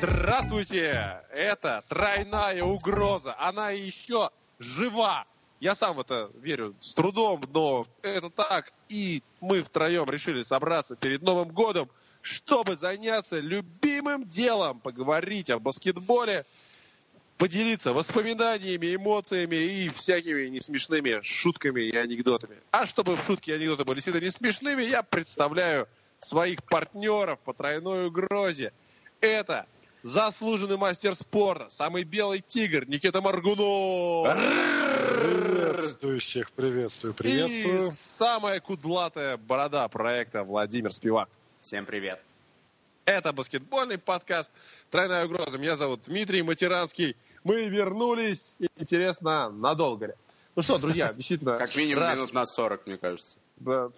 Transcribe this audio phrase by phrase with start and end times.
[0.00, 1.22] Здравствуйте!
[1.30, 3.36] Это тройная угроза.
[3.38, 5.24] Она еще жива.
[5.60, 8.72] Я сам в это верю с трудом, но это так.
[8.88, 11.88] И мы втроем решили собраться перед Новым годом,
[12.22, 16.44] чтобы заняться любимым делом, поговорить о баскетболе,
[17.38, 22.56] поделиться воспоминаниями, эмоциями и всякими несмешными шутками и анекдотами.
[22.70, 27.52] А чтобы в шутки и анекдоты были всегда не смешными, я представляю своих партнеров по
[27.52, 28.72] тройной угрозе.
[29.20, 29.66] Это
[30.02, 34.32] заслуженный мастер спорта, самый белый тигр Никита Маргунов.
[35.16, 37.88] Приветствую всех, приветствую, приветствую.
[37.88, 41.28] И самая кудлатая борода проекта Владимир Спивак.
[41.62, 42.20] Всем привет.
[43.04, 44.50] Это баскетбольный подкаст
[44.90, 45.58] «Тройная угроза».
[45.58, 47.14] Меня зовут Дмитрий Матеранский.
[47.46, 50.14] Мы вернулись, интересно, надолго ли?
[50.54, 51.58] Ну что, друзья, действительно...
[51.58, 52.16] Как минимум рад...
[52.16, 53.36] минут на 40, мне кажется.
[53.56, 53.90] Да,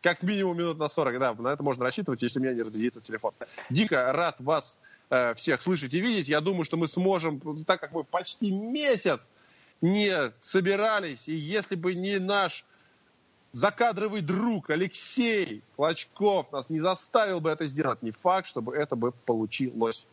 [0.00, 3.32] как минимум минут на 40, да, на это можно рассчитывать, если меня не разрядится телефон.
[3.70, 4.78] Дико рад вас
[5.14, 6.30] Э, всех слышать и видеть.
[6.30, 9.28] Я думаю, что мы сможем, так как мы почти месяц
[9.82, 12.64] не собирались, и если бы не наш
[13.52, 19.12] закадровый друг Алексей Клочков нас не заставил бы это сделать, не факт, чтобы это бы
[19.12, 20.06] получилось.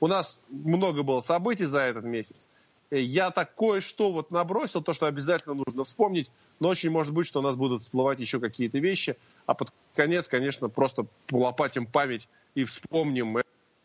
[0.00, 2.48] У нас много было событий за этот месяц.
[2.90, 6.30] Э, я такое что вот набросил, то, что обязательно нужно вспомнить,
[6.60, 9.16] но очень может быть, что у нас будут всплывать еще какие-то вещи,
[9.46, 13.38] а под конец, конечно, просто лопатим память и вспомним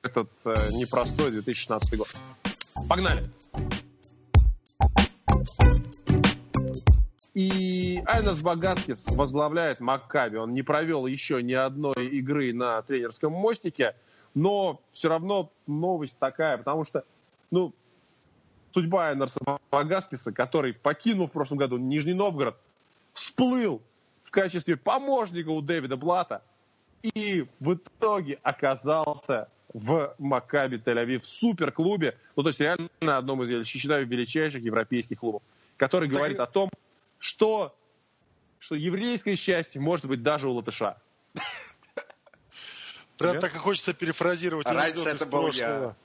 [0.04, 2.08] этот э, непростой 2016 год.
[2.88, 3.30] Погнали!
[7.38, 10.38] И Айнас Багаткис возглавляет Маккаби.
[10.38, 13.94] Он не провел еще ни одной игры на тренерском мостике,
[14.34, 17.04] но все равно новость такая, потому что,
[17.52, 17.74] ну,
[18.74, 19.40] судьба Айнарса
[19.72, 22.58] Багаткиса, который, покинув в прошлом году Нижний Новгород,
[23.14, 23.82] всплыл
[24.24, 26.44] в качестве помощника у Дэвида Блата
[27.02, 33.64] и в итоге оказался в Макаби Тель-Авив суперклубе, ну то есть реально одном из, я
[33.64, 35.42] считаю, величайших европейских клубов,
[35.78, 36.70] который говорит о том,
[37.20, 37.76] что,
[38.60, 40.98] что еврейское счастье может быть даже у латыша.
[43.20, 45.96] Прям так и хочется перефразировать Раньше это был я.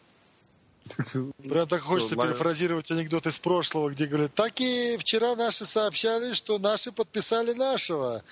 [1.49, 6.59] Прям так хочется перефразировать анекдот из прошлого, где говорят, так и вчера наши сообщали, что
[6.59, 8.23] наши подписали нашего.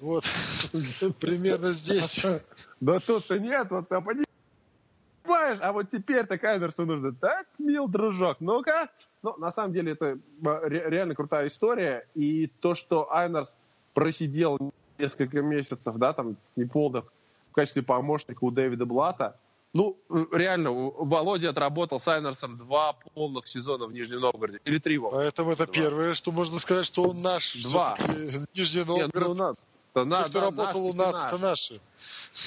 [0.00, 0.24] Вот,
[1.20, 2.24] примерно здесь.
[2.80, 7.14] Да тут-то нет, вот а понимаешь, а вот теперь-то Кайдерсу нужно.
[7.14, 8.90] Так, мил дружок, ну-ка.
[9.22, 12.06] Ну, на самом деле, это реально крутая история.
[12.14, 13.54] И то, что Айнерс
[13.94, 14.58] просидел
[14.98, 17.06] несколько месяцев, да, там, неполных,
[17.54, 19.38] качестве помощника у Дэвида Блата,
[19.72, 19.98] ну,
[20.30, 24.60] реально, Володя отработал с Айнерсом два полных сезона в Нижнем Новгороде.
[24.64, 25.74] Или три, Поэтому это два.
[25.74, 27.60] первое, что можно сказать, что он наш.
[27.62, 27.98] Два.
[28.54, 29.14] Нижний Новгород.
[29.14, 29.54] Нет, ну,
[29.94, 31.80] то на, Все, кто да, работал у нас, это наши.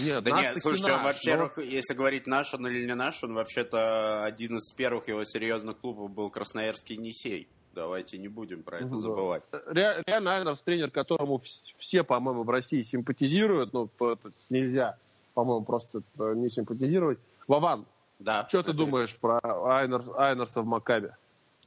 [0.01, 1.63] Нет, да нет, слушайте, он, во-первых, но...
[1.63, 6.11] если говорить наш он или не наш, он вообще-то один из первых его серьезных клубов
[6.11, 7.47] был Красноярский Енисей.
[7.77, 9.43] Давайте не будем про это забывать.
[9.67, 11.39] Ре- реально Айнерс тренер, которому
[11.77, 13.71] все, по-моему, в России симпатизируют.
[13.71, 14.97] Ну, это нельзя,
[15.35, 17.19] по-моему, просто не симпатизировать.
[17.47, 17.85] Вован,
[18.17, 21.15] да, что ты думаешь про Айнерс, Айнерса в Макабе?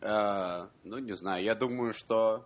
[0.00, 1.44] Э, ну, не знаю.
[1.44, 2.44] Я думаю, что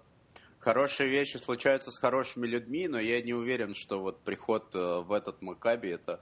[0.64, 5.12] Хорошие вещи случаются с хорошими людьми, но я не уверен, что вот приход э, в
[5.12, 6.20] этот Макаби это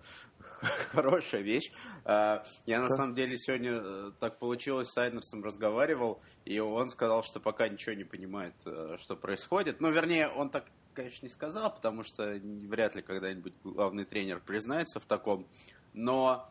[0.93, 1.73] хорошая вещь.
[2.05, 7.23] Э, я на самом деле сегодня э, так получилось с Айнерсом разговаривал, и он сказал,
[7.23, 8.55] что пока ничего не понимает,
[8.99, 9.81] что происходит.
[9.81, 10.65] Ну, вернее, он так,
[10.95, 15.47] конечно, не сказал, потому что вряд ли когда-нибудь главный тренер признается в таком.
[15.93, 16.49] Но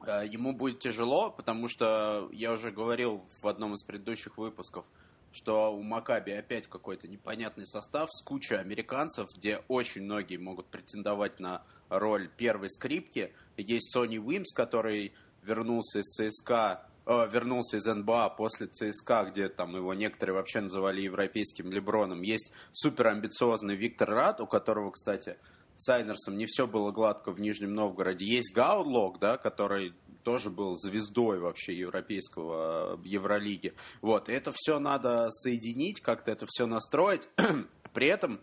[0.00, 4.84] ему будет тяжело, потому что я уже говорил в одном из предыдущих выпусков,
[5.32, 11.40] что у Макаби опять какой-то непонятный состав с кучей американцев, где очень многие могут претендовать
[11.40, 13.32] на роль первой скрипки.
[13.56, 15.12] Есть Сони Уимс, который
[15.42, 21.00] вернулся из ЦСКА, э, вернулся из НБА после ЦСКА, где там его некоторые вообще называли
[21.00, 22.22] европейским Леброном.
[22.22, 25.36] Есть суперамбициозный Виктор Рад, у которого, кстати,
[25.76, 28.26] с Айнерсом не все было гладко в Нижнем Новгороде.
[28.26, 29.94] Есть Гаудлок, да, который
[30.28, 33.72] тоже был звездой вообще европейского э, Евролиги.
[34.02, 37.26] Вот, и это все надо соединить, как-то это все настроить.
[37.94, 38.38] При этом,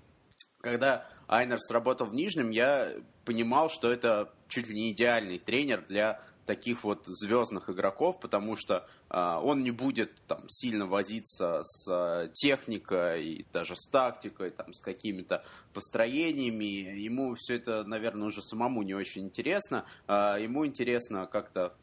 [0.61, 2.91] когда Айнерс работал в Нижнем, я
[3.23, 8.87] понимал, что это чуть ли не идеальный тренер для таких вот звездных игроков, потому что
[9.09, 14.73] э, он не будет там сильно возиться с э, техникой и даже с тактикой, там,
[14.73, 15.43] с какими-то
[15.73, 16.99] построениями.
[16.99, 19.85] Ему все это, наверное, уже самому не очень интересно.
[20.07, 21.73] Э, ему интересно как-то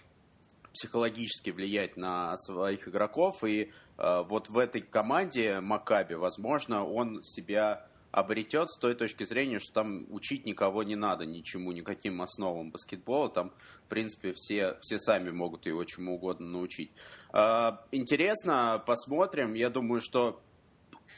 [0.73, 3.45] психологически влиять на своих игроков.
[3.45, 9.59] И э, вот в этой команде Макаби, возможно, он себя обретет с той точки зрения,
[9.59, 13.31] что там учить никого не надо, ничему, никаким основам баскетбола.
[13.31, 13.53] Там,
[13.87, 16.93] в принципе, все, все сами могут его чему угодно научить.
[17.33, 19.55] Э, интересно, посмотрим.
[19.55, 20.41] Я думаю, что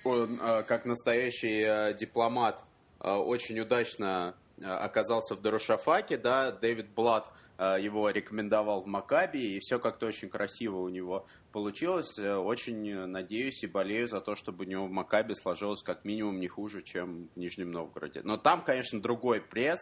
[0.05, 2.62] он, э, как настоящий э, дипломат,
[3.00, 7.26] э, очень удачно оказался в Дарушафаке, да, Дэвид Блад–
[7.62, 12.18] его рекомендовал в Макаби, и все как-то очень красиво у него получилось.
[12.18, 16.40] Э, очень надеюсь и болею за то, чтобы у него в Макаби сложилось как минимум
[16.40, 18.22] не хуже, чем в Нижнем Новгороде.
[18.24, 19.78] Но там, конечно, другой пресс,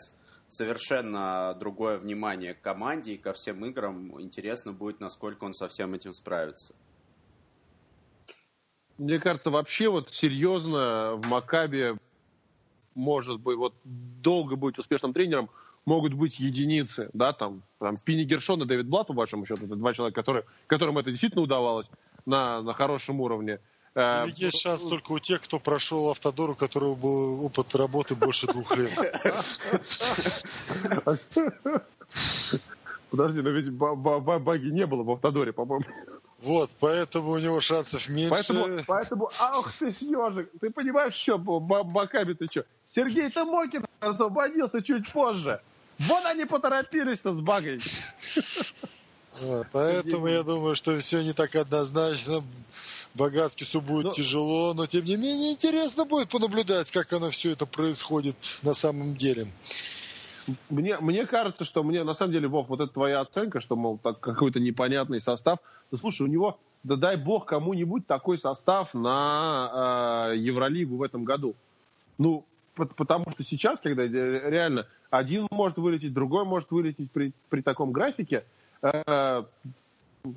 [0.48, 4.20] совершенно другое внимание к команде и ко всем играм.
[4.20, 6.74] Интересно будет, насколько он со всем этим справится.
[8.98, 11.96] Мне кажется, вообще вот серьезно в Макабе
[12.94, 15.48] может быть, вот долго быть успешным тренером–
[15.84, 19.76] могут быть единицы, да, там, там Пини Гершон и Дэвид Блат, по большому счету, это
[19.76, 21.90] два человека, которые, которым это действительно удавалось
[22.26, 23.58] на, на хорошем уровне.
[23.94, 28.46] Э, есть шанс только у тех, кто прошел Автодор, у которого был опыт работы больше
[28.46, 28.93] двух лет.
[33.11, 35.84] Подожди, но ведь баги не было в Автодоре, по-моему.
[36.40, 38.31] Вот, поэтому у него шансов меньше.
[38.31, 42.64] Поэтому, поэтому ах ты съежик, ты понимаешь, что, Бакаби, ты что?
[42.88, 45.61] Сергей Тамокин освободился чуть позже.
[45.99, 47.81] Вот они поторопились-то с багой.
[49.41, 52.43] Вот, поэтому я думаю, что все не так однозначно.
[53.15, 54.12] Богатскису будет но...
[54.12, 59.17] тяжело, но тем не менее интересно будет понаблюдать, как оно все это происходит на самом
[59.17, 59.49] деле.
[60.71, 63.99] Мне, мне кажется, что мне, на самом деле, Вов, вот это твоя оценка, что, мол,
[64.03, 65.59] так, какой-то непонятный состав.
[65.91, 71.25] Да слушай, у него, да дай бог кому-нибудь такой состав на э, Евролигу в этом
[71.25, 71.55] году.
[72.19, 77.92] Ну, потому что сейчас, когда реально один может вылететь, другой может вылететь при, при таком
[77.92, 78.44] графике,
[78.82, 79.42] э,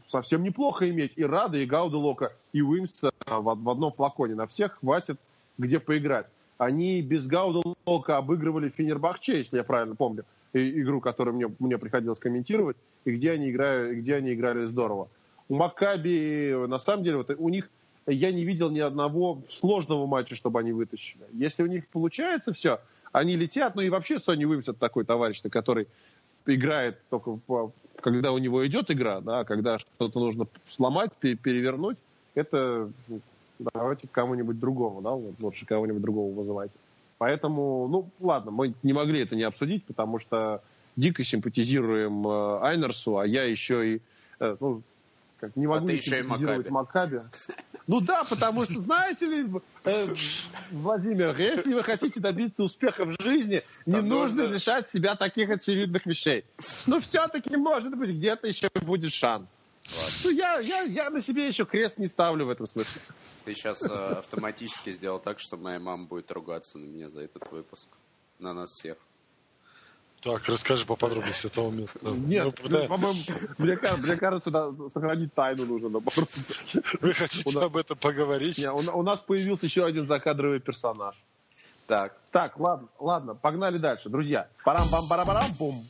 [0.08, 4.36] совсем неплохо иметь и Рада, и Гауда Лока, и Уимса в, в одном флаконе.
[4.36, 5.20] На всех хватит
[5.58, 6.28] где поиграть.
[6.58, 10.24] Они без Гауда Лока обыгрывали Финербахче, если я правильно помню,
[10.54, 15.10] игру, которую мне, мне приходилось комментировать, и где они, играют, где они играли здорово.
[15.50, 17.70] У Макаби, на самом деле, вот у них
[18.08, 21.24] я не видел ни одного сложного матча, чтобы они вытащили.
[21.34, 22.80] Если у них получается все,
[23.12, 23.76] они летят.
[23.76, 25.88] Ну и вообще Сони Уимс это такой товарищ, который
[26.46, 27.40] играет только
[28.02, 31.98] когда у него идет игра, да, когда что-то нужно сломать, перевернуть,
[32.36, 33.20] это ну,
[33.74, 36.76] давайте кому-нибудь другому, да, вот лучше кого-нибудь другого вызывайте.
[37.18, 40.62] Поэтому, ну, ладно, мы не могли это не обсудить, потому что
[40.96, 44.02] дико симпатизируем э, Айнерсу, а я еще и,
[44.40, 44.82] э, ну,
[45.46, 47.22] как не могу а симпатизировать Макаби.
[47.88, 49.48] Ну да, потому что, знаете ли,
[49.84, 50.08] э,
[50.72, 56.46] Владимир, если вы хотите добиться успеха в жизни, не нужно лишать себя таких очевидных вещей.
[56.88, 59.48] Но все-таки, может быть, где-то еще будет шанс.
[60.24, 63.02] Ну, я, я, я на себе еще крест не ставлю в этом смысле.
[63.44, 67.52] Ты сейчас э, автоматически сделал так, что моя мама будет ругаться на меня за этот
[67.52, 67.88] выпуск.
[68.40, 68.98] На нас всех.
[70.26, 72.00] Так, расскажи поподробнее с этого места.
[72.02, 72.88] Нет, ну, да.
[72.88, 73.20] по-моему,
[73.60, 75.90] мне, мне кажется, да, сохранить тайну нужно.
[75.90, 76.28] Наоборот.
[77.00, 78.66] Вы хотите нас, об этом поговорить?
[78.66, 81.14] У, у нас появился еще один закадровый персонаж.
[81.86, 82.18] Так.
[82.32, 84.10] Так, ладно, ладно, погнали дальше.
[84.10, 85.88] Друзья, парам-пам-парам-парам-бум.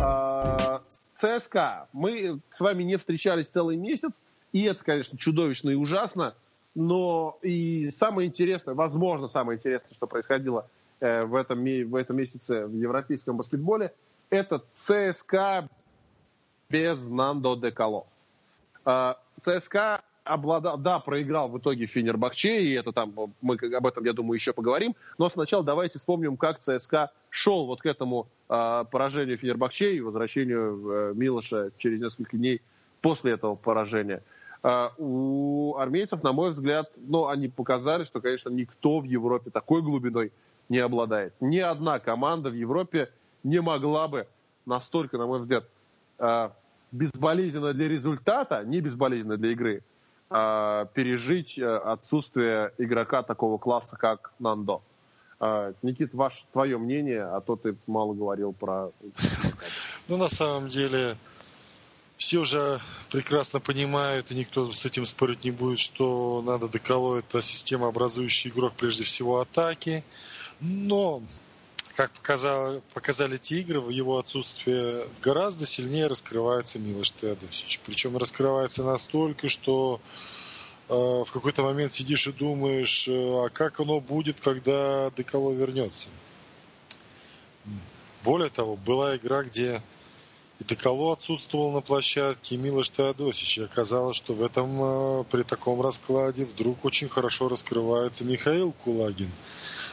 [0.00, 0.82] А,
[1.14, 1.86] ЦСКА.
[1.92, 4.20] Мы с вами не встречались целый месяц,
[4.50, 6.34] и это, конечно, чудовищно и ужасно,
[6.74, 10.66] но и самое интересное, возможно, самое интересное, что происходило–
[11.00, 13.92] в этом, в этом месяце в европейском баскетболе,
[14.30, 15.68] это ЦСКА
[16.70, 18.06] без Нандо Декало.
[18.86, 24.12] Э, ЦСКА обладал, да, проиграл в итоге Финербахче, и это там, мы об этом, я
[24.12, 29.38] думаю, еще поговорим, но сначала давайте вспомним, как ЦСКА шел вот к этому э, поражению
[29.38, 32.62] Финербахче и возвращению э, Милоша через несколько дней
[33.00, 34.22] после этого поражения.
[34.62, 39.80] Uh, у армейцев, на мой взгляд, ну, они показали, что, конечно, никто в Европе такой
[39.80, 40.32] глубиной
[40.70, 41.34] не обладает.
[41.40, 43.10] Ни одна команда в Европе
[43.42, 44.26] не могла бы
[44.64, 45.64] настолько, на мой взгляд,
[46.18, 46.52] а,
[46.92, 49.82] безболезненно для результата, не безболезненно для игры,
[50.30, 54.80] а, пережить э, отсутствие игрока такого класса, как Нандо.
[55.40, 58.90] А, Никит, ваше, твое мнение, а то ты мало говорил про...
[60.08, 61.16] Ну, на самом деле,
[62.16, 67.40] все уже прекрасно понимают, и никто с этим спорить не будет, что надо Деколо это
[67.42, 70.04] система образующий игрок прежде всего атаки.
[70.60, 71.22] Но,
[71.96, 77.80] как показал, показали эти игры, в его отсутствие гораздо сильнее раскрывается Милош Теодосич.
[77.86, 80.00] Причем раскрывается настолько, что
[80.88, 86.08] э, в какой-то момент сидишь и думаешь, э, а как оно будет, когда Деколо вернется.
[88.22, 89.82] Более того, была игра, где
[90.60, 93.58] и Деколо отсутствовал на площадке, и Милош Теодосич.
[93.58, 99.30] И оказалось, что в этом, э, при таком раскладе вдруг очень хорошо раскрывается Михаил Кулагин.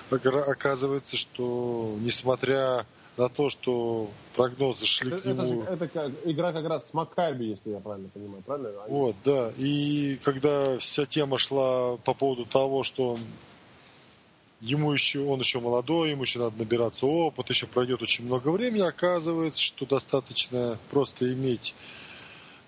[0.10, 2.86] Оказывается, что несмотря
[3.18, 5.62] на то, что прогнозы шли это, к нему...
[5.64, 8.72] Это, это как, игра как раз с Маккаби, если я правильно понимаю, правильно?
[8.88, 9.52] Вот, да.
[9.58, 13.20] И когда вся тема шла по поводу того, что
[14.62, 18.82] ему еще, он еще молодой, ему еще надо набираться опыт, еще пройдет очень много времени,
[18.82, 21.74] оказывается, что достаточно просто иметь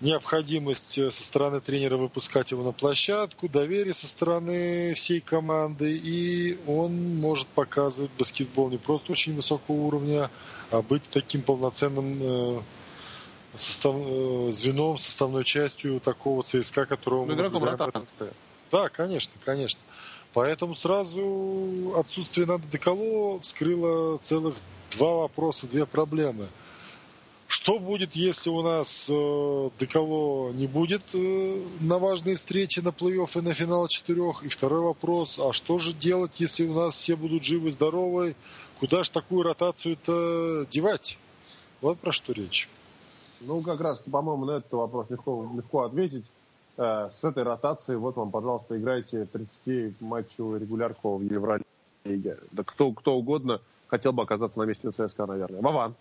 [0.00, 6.58] необходимость э, со стороны тренера выпускать его на площадку, доверие со стороны всей команды, и
[6.66, 10.30] он может показывать баскетбол не просто очень высокого уровня,
[10.70, 12.60] а быть таким полноценным э,
[13.54, 17.62] состав, э, звеном, составной частью такого ЦСКА, которого ну, игроком
[18.70, 19.80] Да, конечно, конечно.
[20.32, 24.54] Поэтому сразу отсутствие Нада Деколо вскрыло целых
[24.92, 26.46] два вопроса, две проблемы.
[27.50, 33.40] Что будет, если у нас э, Деколо не будет э, на важные встречи на плей-офф
[33.40, 34.44] и на финал четырех?
[34.44, 38.36] И второй вопрос, а что же делать, если у нас все будут живы, здоровы?
[38.78, 41.18] Куда же такую ротацию-то девать?
[41.80, 42.68] Вот про что речь.
[43.40, 46.26] Ну, как раз, по-моему, на этот вопрос легко, легко ответить.
[46.76, 49.26] Э, с этой ротацией, вот вам, пожалуйста, играйте
[49.66, 52.38] 30-матчевую регулярку в Евролиге.
[52.52, 55.60] Да кто, кто угодно хотел бы оказаться на месте ЦСКА, наверное.
[55.60, 55.96] Вован.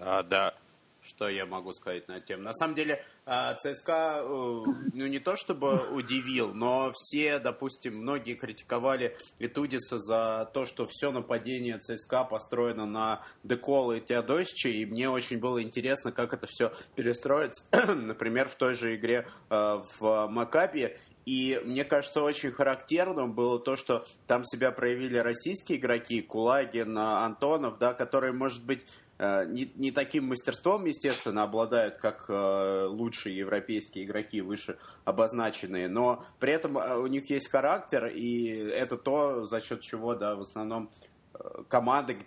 [0.00, 0.54] А, да,
[1.02, 2.42] что я могу сказать на тему?
[2.42, 8.34] На самом деле, а, ЦСКА, э, ну не то чтобы удивил, но все, допустим, многие
[8.34, 15.08] критиковали Итудиса за то, что все нападение ЦСКА построено на Декола и Теодосича, и мне
[15.08, 17.64] очень было интересно, как это все перестроится,
[17.94, 23.76] например, в той же игре э, в Макапе, и мне кажется, очень характерным было то,
[23.76, 28.86] что там себя проявили российские игроки, Кулагин, Антонов, да, которые, может быть,
[29.18, 36.52] не, не таким мастерством, естественно, обладают, как э, лучшие европейские игроки, выше обозначенные, но при
[36.52, 40.90] этом э, у них есть характер, и это то, за счет чего, да, в основном
[41.68, 42.18] команды,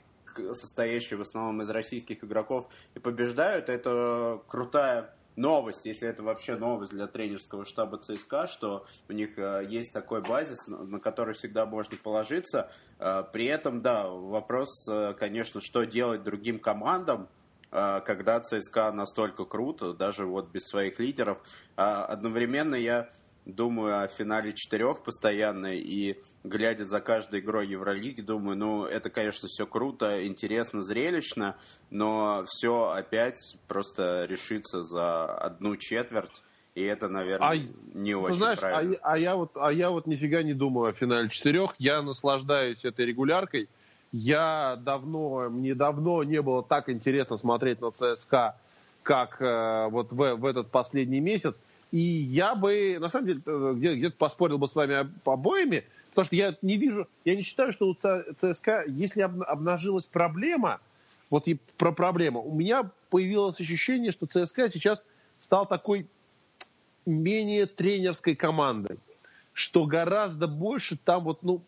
[0.53, 3.69] состоящие в основном из российских игроков, и побеждают.
[3.69, 9.65] Это крутая новость, если это вообще новость для тренерского штаба ЦСКА, что у них э,
[9.69, 12.71] есть такой базис, на который всегда можно положиться.
[12.99, 17.27] Э, при этом, да, вопрос, э, конечно, что делать другим командам,
[17.69, 21.37] когда ЦСКА настолько круто, даже вот без своих лидеров.
[21.77, 23.09] Одновременно я
[23.45, 29.47] думаю о финале четырех постоянно, и глядя за каждой игрой Евролиги, думаю, ну, это, конечно,
[29.47, 31.55] все круто, интересно, зрелищно,
[31.89, 36.41] но все опять просто решится за одну четверть,
[36.75, 37.55] и это, наверное, а,
[37.93, 38.95] не ну, очень знаешь, а правильно.
[39.01, 42.85] А, а, я вот, а я вот нифига не думаю о финале четырех, я наслаждаюсь
[42.85, 43.67] этой регуляркой,
[44.11, 48.55] я давно, мне давно не было так интересно смотреть на ЦСКА,
[49.03, 51.61] как э, вот в, в этот последний месяц.
[51.91, 56.35] И я бы, на самом деле, э, где-то поспорил бы с вами обоими, потому что
[56.35, 60.79] я не вижу, я не считаю, что у ЦСКА, если обнажилась проблема,
[61.29, 65.05] вот и про проблему, у меня появилось ощущение, что ЦСКА сейчас
[65.39, 66.07] стал такой
[67.05, 68.97] менее тренерской командой,
[69.53, 71.61] что гораздо больше там вот, ну,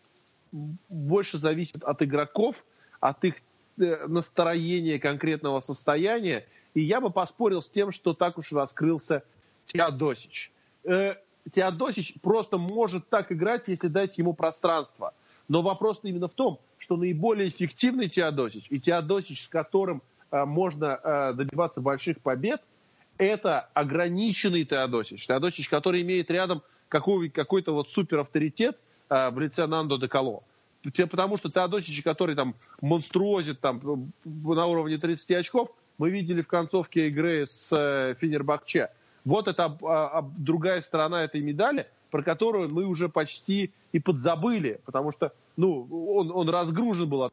[0.88, 2.64] больше зависит от игроков,
[3.00, 3.34] от их
[3.78, 6.46] э, настроения, конкретного состояния.
[6.74, 9.24] И я бы поспорил с тем, что так уж раскрылся
[9.66, 10.52] Теодосич.
[10.84, 11.14] Э,
[11.50, 15.14] Теодосич просто может так играть, если дать ему пространство.
[15.48, 21.00] Но вопрос именно в том, что наиболее эффективный Теодосич и Теодосич, с которым э, можно
[21.02, 22.62] э, добиваться больших побед,
[23.18, 25.26] это ограниченный Теодосич.
[25.26, 28.78] Теодосич, который имеет рядом какой, какой-то вот суперавторитет
[29.08, 30.42] э, в лице Нандо Деколо.
[30.82, 33.80] Потому что Теодосич, который там монструозит там,
[34.24, 38.90] на уровне 30 очков, мы видели в концовке игры с э, Финербахче.
[39.24, 44.80] Вот это а, а, другая сторона этой медали, про которую мы уже почти и подзабыли,
[44.84, 47.32] потому что ну, он, он разгружен был от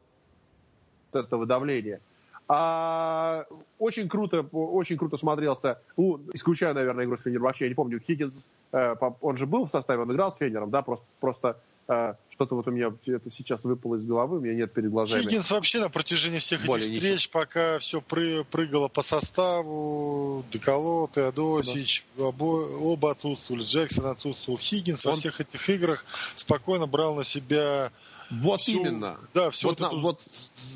[1.12, 2.00] этого давления.
[2.48, 3.46] А,
[3.78, 8.48] очень круто, очень круто смотрелся, ну, исключая, наверное, игру с Фенербахче, я не помню, Хиггинс,
[8.72, 12.66] э, он же был в составе, он играл с Фенером, да, просто, просто что-то вот
[12.66, 15.22] у меня это сейчас выпало из головы, у меня нет перед глазами.
[15.22, 17.40] Хиггинс вообще на протяжении всех Более этих встреч, ничего.
[17.40, 22.24] пока все пры, прыгало по составу, Деколо, Теодосич, да.
[22.24, 25.12] оба, оба отсутствовали, Джексон отсутствовал, Хиггинс Он...
[25.12, 27.92] во всех этих играх спокойно брал на себя
[28.40, 29.18] вот всю, именно.
[29.34, 30.18] Да, все вот, вот, на, вот,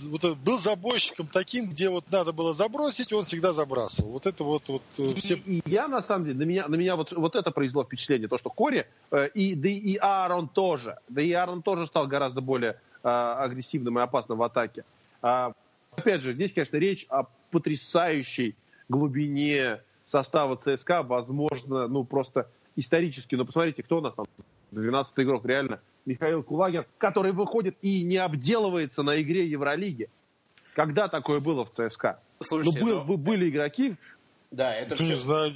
[0.08, 4.12] вот был забойщиком таким, где вот надо было забросить, он всегда забрасывал.
[4.12, 5.36] Вот это вот, вот э, все.
[5.46, 8.28] И, и я на самом деле на меня на меня вот вот это произвело впечатление,
[8.28, 12.40] то что Кори э, и да и Аарон тоже, да и Аарон тоже стал гораздо
[12.40, 14.84] более э, агрессивным и опасным в атаке.
[15.22, 15.52] А,
[15.96, 18.54] опять же, здесь, конечно, речь о потрясающей
[18.88, 24.26] глубине состава ЦСКА, возможно, ну просто исторически, но посмотрите, кто у нас там
[24.72, 30.08] 12 игрок, реально, Михаил Кулагин, который выходит и не обделывается на игре Евролиги.
[30.75, 32.20] Когда такое было в ЦСКА?
[32.40, 33.16] Слушайте, ну, был, но...
[33.16, 33.96] были игроки,
[34.50, 35.04] да, это ну, все...
[35.06, 35.52] Не знаю.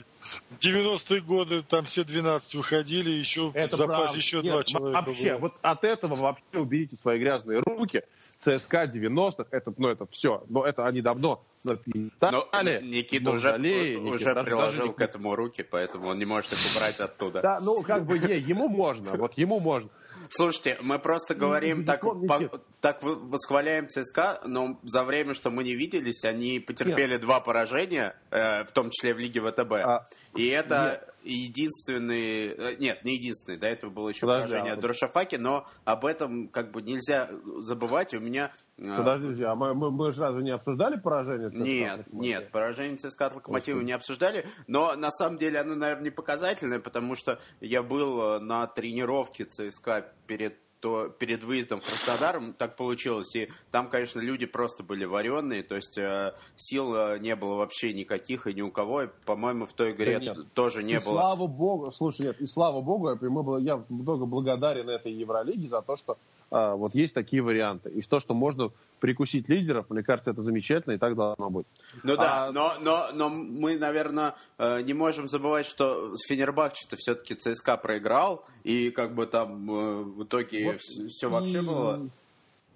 [0.59, 4.17] 90-е годы там все 12 выходили, еще это в запасе прав...
[4.17, 5.39] еще Нет, два человека Вообще, было.
[5.39, 8.03] вот от этого вообще уберите свои грязные руки.
[8.41, 12.09] ЦСКА 90-х, это, ну, это все, но это они давно написали.
[12.21, 12.49] Но
[12.81, 16.53] Никита уже, жалея, Никита, уже даже, приложил даже к этому руки, поэтому он не может
[16.55, 17.43] их убрать оттуда.
[17.43, 19.91] Да, ну, как бы, не, ему можно, вот ему можно.
[20.33, 25.75] Слушайте, мы просто говорим, так, по, так восхваляем ЦСКА, но за время, что мы не
[25.75, 27.21] виделись, они потерпели Нет.
[27.21, 29.73] два поражения, э, в том числе в Лиге ВТБ.
[29.73, 30.07] А,
[30.37, 31.33] и это Нет.
[31.33, 32.55] единственный...
[32.57, 34.75] Э, нет, не единственный, до этого было еще Подожди, поражение а...
[34.77, 38.15] от Дуршафаки, но об этом как бы нельзя забывать.
[38.15, 41.63] У меня Подождите, а мы, мы, мы же разве не обсуждали поражение ЦСКА?
[41.63, 46.11] Нет, нет, поражение ЦСКА от Локомотива не обсуждали, но на самом деле оно, наверное, не
[46.11, 52.41] показательное, потому что я был э, на тренировке ЦСКА перед то перед выездом в Краснодар
[52.57, 53.35] так получилось.
[53.37, 57.93] И там, конечно, люди просто были вареные, то есть э, сил э, не было вообще
[57.93, 59.03] никаких и ни у кого.
[59.03, 61.13] И, по-моему, в той игре да тоже не и было.
[61.13, 65.97] Слава богу, слушай, нет, и слава богу, мы, я много благодарен этой Евролиге за то,
[65.97, 66.19] что
[66.51, 67.91] вот есть такие варианты.
[67.91, 71.67] И то, что можно прикусить лидеров, мне кажется, это замечательно, и так должно быть.
[72.03, 72.53] Ну да, а...
[72.53, 78.45] но, но, но мы, наверное, э, не можем забывать, что с Фенербахче-то все-таки ЦСКА проиграл,
[78.63, 81.31] и как бы там э, в итоге вот все и...
[81.31, 82.09] вообще было...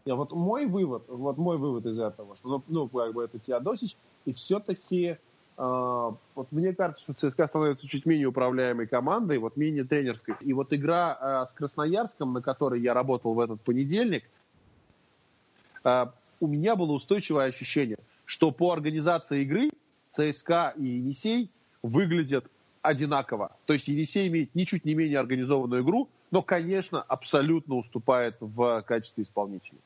[0.05, 3.39] Я, вот мой вывод, вот мой вывод из этого, что, ну, ну как бы это
[3.39, 5.17] Теодосич, и все-таки
[5.57, 10.35] вот мне кажется, что ЦСКА становится чуть менее управляемой командой, вот менее тренерской.
[10.41, 14.25] И вот игра uh, с Красноярском, на которой я работал в этот понедельник,
[15.85, 19.71] а, у меня было устойчивое ощущение, что по организации игры
[20.13, 21.51] ЦСКА и Енисей
[21.83, 22.47] выглядят
[22.83, 23.57] одинаково.
[23.67, 29.23] То есть Енисей имеет ничуть не менее организованную игру, но, конечно, абсолютно уступает в качестве
[29.23, 29.79] исполнителя.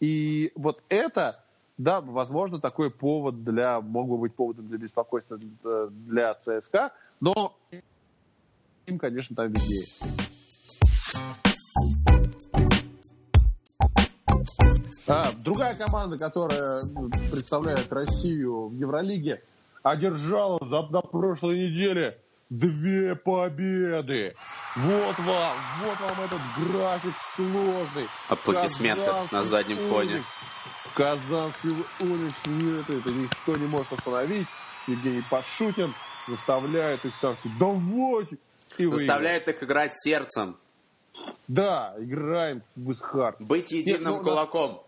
[0.00, 1.44] И вот это,
[1.80, 7.56] да, возможно, такой повод для, мог бы быть поводом для беспокойства для ЦСКА, но
[8.84, 9.86] им, конечно, там виднее.
[15.06, 19.42] А, другая команда, которая ну, представляет Россию в Евролиге,
[19.82, 22.18] одержала за, на прошлой неделе
[22.50, 24.34] две победы.
[24.76, 28.06] Вот вам, вот вам этот график сложный.
[28.28, 30.22] Аплодисменты Казанский на заднем фоне.
[31.00, 34.46] Казанский Уникс, нет, это ничто не может остановить.
[34.86, 35.94] Евгений Пашутин
[36.28, 38.36] заставляет их там, давайте.
[38.76, 40.58] И заставляет их играть сердцем.
[41.48, 43.34] Да, играем в Исхар.
[43.38, 44.82] Быть единым Нет, ну, кулаком.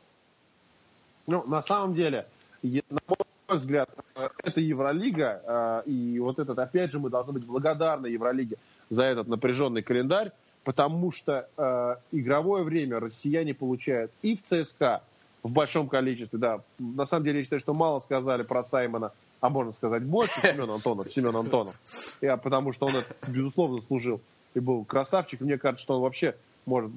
[1.26, 2.26] Ну, на самом деле,
[2.62, 7.46] на мой взгляд, э, это Евролига, э, и вот этот, опять же, мы должны быть
[7.46, 8.56] благодарны Евролиге
[8.90, 15.02] за этот напряженный календарь, потому что э, игровое время россияне получают и в ЦСКА
[15.42, 16.60] в большом количестве, да.
[16.78, 20.70] На самом деле, я считаю, что мало сказали про Саймона, а можно сказать больше, Семен
[20.70, 21.74] Антонов, Семен Антонов.
[22.20, 24.20] Я, потому что он это, безусловно, служил
[24.54, 25.40] и был красавчик.
[25.40, 26.92] Мне кажется, что он вообще может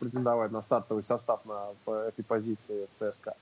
[0.00, 1.68] претендовать на стартовый состав на
[2.08, 3.34] этой позиции в ЦСКА.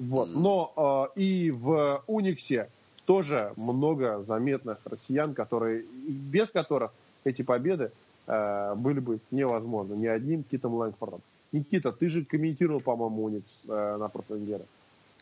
[0.00, 0.34] Вот.
[0.34, 2.68] Но э, и в Униксе
[3.04, 6.90] тоже много заметных россиян, которые, без которых
[7.24, 7.92] эти победы
[8.26, 9.94] э, были бы невозможны.
[9.94, 11.20] Ни одним Китом Лэнгфордом.
[11.52, 14.64] Никита, ты же комментировал, по-моему, Уникс э, на прошлой неделе.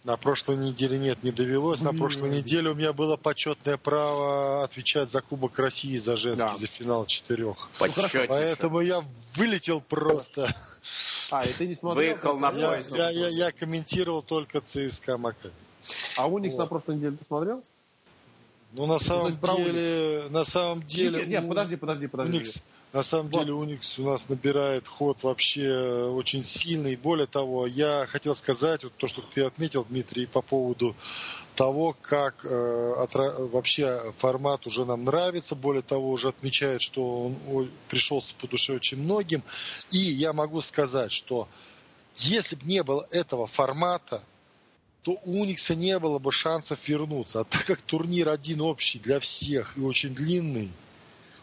[0.05, 1.83] На прошлой неделе нет, не довелось.
[1.83, 6.57] На прошлой неделе у меня было почетное право отвечать за Кубок России, за женский, да.
[6.57, 7.69] за финал четырех.
[7.79, 8.27] Почетнейше.
[8.29, 10.49] Поэтому я вылетел просто.
[11.31, 12.13] А, и ты не смотрел?
[12.13, 12.97] Выехал на поезд.
[12.97, 15.53] Я, я, я комментировал только ЦСКА Макаби.
[16.17, 16.61] А Уникс вот.
[16.61, 17.63] на прошлой неделе ты смотрел?
[18.73, 21.21] Ну, на самом деле, на самом деле...
[21.21, 22.37] Нет, нет, подожди, подожди, подожди.
[22.37, 22.63] Уникс,
[22.93, 23.41] на самом вот.
[23.41, 26.97] деле Уникс у нас набирает ход вообще очень сильный.
[26.97, 30.97] Более того, я хотел сказать вот то, что ты отметил, Дмитрий, по поводу
[31.55, 33.31] того, как э, отра...
[33.39, 35.55] вообще формат уже нам нравится.
[35.55, 39.43] Более того, уже отмечает, что он пришелся по душе очень многим.
[39.91, 41.47] И я могу сказать, что
[42.17, 44.23] если бы не было этого формата,
[45.03, 47.41] то у Уникса не было бы шансов вернуться.
[47.41, 50.71] А так как турнир один общий для всех и очень длинный,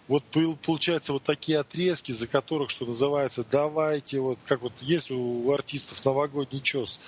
[0.08, 0.24] вот
[0.64, 6.04] получается вот такие отрезки, за которых, что называется, давайте, вот как вот есть у артистов
[6.06, 7.00] новогодний чес.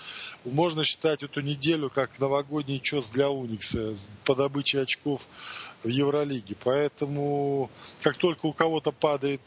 [0.43, 3.93] Можно считать эту неделю как новогодний чес для Уникса
[4.25, 5.27] по добыче очков
[5.83, 6.55] в Евролиге.
[6.63, 7.69] Поэтому
[8.01, 9.41] как только у кого-то падает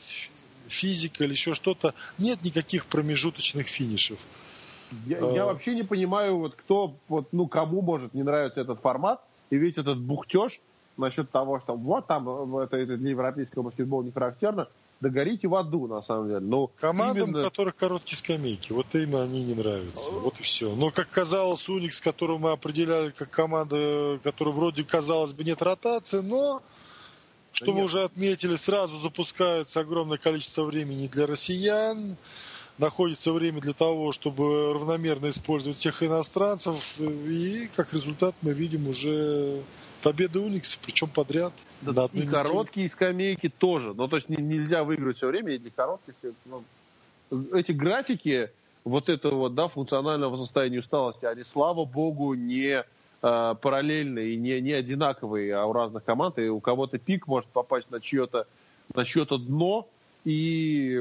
[0.68, 4.20] физика или еще что-то, нет никаких промежуточных финишев.
[5.06, 5.46] Я, я а.
[5.46, 9.78] вообще не понимаю, вот кто, вот, ну, кому может не нравиться этот формат, И весь
[9.78, 10.60] этот бухтеж
[11.00, 14.68] насчет того, что вот там это, это для европейского баскетбола не характерно,
[15.00, 16.40] да горите в аду, на самом деле.
[16.40, 17.40] Но Командам, именно...
[17.40, 20.12] у которых короткие скамейки, вот им они не нравятся.
[20.12, 20.74] Вот и все.
[20.74, 26.20] Но, как казалось, Уникс, которого мы определяли как команда, которая вроде, казалось бы, нет ротации,
[26.20, 26.62] но,
[27.52, 27.86] что да мы нет.
[27.86, 32.16] уже отметили, сразу запускается огромное количество времени для россиян,
[32.76, 39.62] находится время для того, чтобы равномерно использовать всех иностранцев, и, как результат, мы видим уже
[40.02, 41.52] победы Уникса, причем подряд.
[41.82, 42.32] Да, и неделю.
[42.32, 43.94] короткие скамейки тоже.
[43.94, 46.14] Ну, то есть нельзя выиграть все время, и для коротких...
[46.44, 46.64] Ну,
[47.52, 48.50] эти графики
[48.84, 52.84] вот этого, да, функционального состояния усталости, они, слава богу, не
[53.22, 56.38] э, параллельные и не, не одинаковые, а у разных команд.
[56.38, 58.46] И у кого-то пик может попасть на чье-то
[58.94, 59.86] на чье-то дно,
[60.24, 61.00] и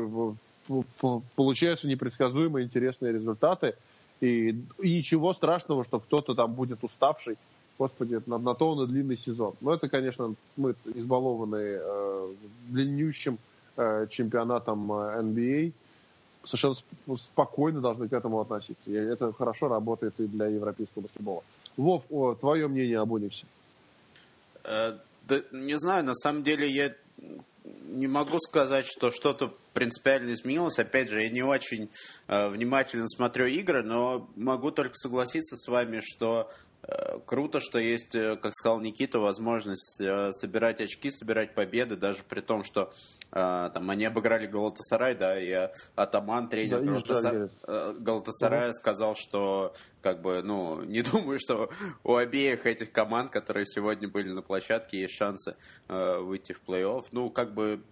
[1.36, 3.76] получаются непредсказуемые интересные результаты.
[4.22, 7.38] И, и ничего страшного, что кто-то там будет уставший
[7.80, 9.56] господи, на, на то он и длинный сезон.
[9.62, 12.34] Но это, конечно, мы избалованы э,
[12.68, 13.40] длиннющим
[13.78, 15.72] э, чемпионатом э, NBA.
[16.44, 16.76] Совершенно
[17.18, 18.92] спокойно должны к этому относиться.
[18.92, 21.44] И это хорошо работает и для европейского баскетбола.
[21.78, 23.46] Вов, о, твое мнение об Униксе?
[24.66, 26.94] Э, да, не знаю, на самом деле я
[27.64, 30.80] не могу сказать, что что-то принципиально изменилось.
[30.80, 31.90] Опять же, я не очень
[32.28, 36.50] э, внимательно смотрю игры, но могу только согласиться с вами, что
[37.26, 42.42] круто, что есть, э, как сказал Никита, возможность э, собирать очки, собирать победы, даже при
[42.42, 42.94] том, что
[43.32, 47.50] там они обыграли Галатасарай, да, и Атаман, тренер да, Галатасар...
[48.00, 48.74] Галатасарая, угу.
[48.74, 51.70] сказал, что как бы, ну, не думаю, что
[52.04, 55.56] у обеих этих команд, которые сегодня были на площадке, есть шансы
[55.88, 57.06] выйти в плей-офф.
[57.12, 57.84] Ну, как бы,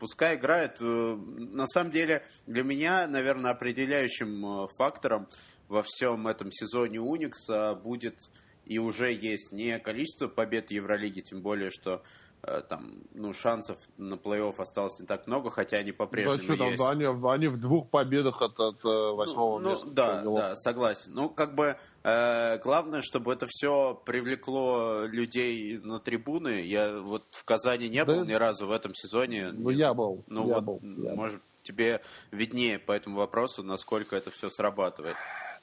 [0.00, 0.78] пускай играет.
[0.80, 5.28] На самом деле, для меня, наверное, определяющим фактором
[5.72, 8.18] во всем этом сезоне Уникса будет
[8.66, 12.02] и уже есть не количество побед Евролиги, тем более, что
[12.42, 16.56] э, там, ну, шансов на плей-офф осталось не так много, хотя они по-прежнему да, что
[16.56, 16.82] там, есть.
[16.84, 19.86] Они, они в двух победах от, от э, восьмого ну, места.
[20.22, 21.14] Ну, да, да, согласен.
[21.14, 26.60] Ну, как бы, э, главное, чтобы это все привлекло людей на трибуны.
[26.60, 29.52] Я вот в Казани не был да, ни разу в этом сезоне.
[29.52, 30.22] Ну, я был.
[30.28, 35.16] Ну, я вот, был, я может, тебе виднее по этому вопросу, насколько это все срабатывает.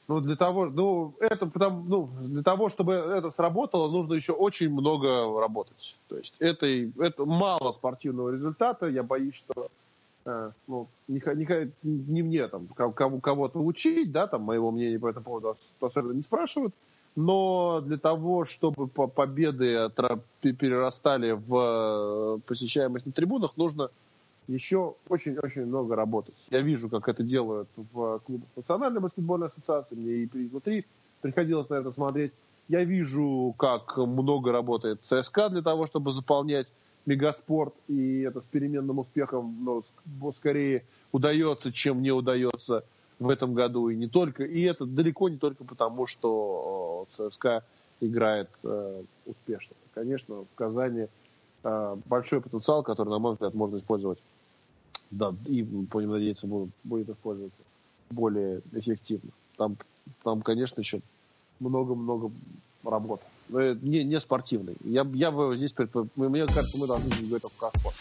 [0.10, 4.72] Ну, для того, ну, это потому, ну, для того, чтобы это сработало, нужно еще очень
[4.72, 5.95] много работать.
[6.08, 8.88] То есть это, это мало спортивного результата.
[8.88, 9.69] Я боюсь, что
[10.26, 15.26] э, ну, не, не, не мне там кого-то учить, да, там моего мнения по этому
[15.26, 16.74] поводу особенно не спрашивают.
[17.15, 19.91] Но для того, чтобы победы
[20.41, 23.89] перерастали в э, посещаемость на трибунах, нужно
[24.50, 26.36] еще очень-очень много работать.
[26.50, 30.86] Я вижу, как это делают в клубах Национальной баскетбольной ассоциации, мне и изнутри
[31.22, 32.32] приходилось на это смотреть.
[32.68, 36.68] Я вижу, как много работает ЦСКА для того, чтобы заполнять
[37.06, 39.84] мегаспорт, и это с переменным успехом, но
[40.32, 42.84] скорее удается, чем не удается
[43.20, 47.64] в этом году, и не только, и это далеко не только потому, что ЦСКА
[48.00, 49.76] играет э, успешно.
[49.94, 51.08] Конечно, в Казани
[51.64, 54.20] э, большой потенциал, который, на мой взгляд, можно использовать
[55.12, 57.62] да, и, будем надеяться, будет, будет использоваться
[58.10, 59.32] более эффективно.
[59.58, 59.78] Там,
[60.24, 61.02] там конечно, еще
[61.60, 62.32] много-много
[62.84, 63.24] работы.
[63.50, 64.76] Но не, не спортивный.
[64.84, 65.74] Я, я бы здесь,
[66.15, 67.95] мне кажется, мы должны говорить только про спорт.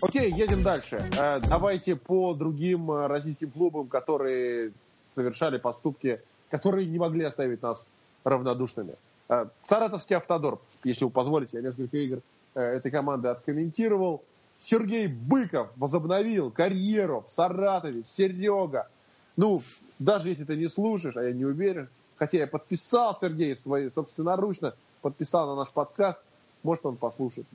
[0.00, 1.02] Окей, едем дальше.
[1.16, 4.72] Э, давайте по другим э, российским клубам, которые
[5.14, 7.86] совершали поступки, которые не могли оставить нас
[8.24, 8.94] равнодушными.
[9.32, 12.20] Э, Саратовский автодор, если вы позволите, я несколько игр
[12.54, 14.22] э, этой команды откомментировал.
[14.58, 18.88] Сергей Быков возобновил карьеру в Саратове, Серега.
[19.36, 19.62] Ну,
[19.98, 24.74] даже если ты не слушаешь, а я не уверен, хотя я подписал Сергея свои, собственноручно,
[25.00, 26.20] подписал на наш подкаст,
[26.62, 27.46] может он послушает,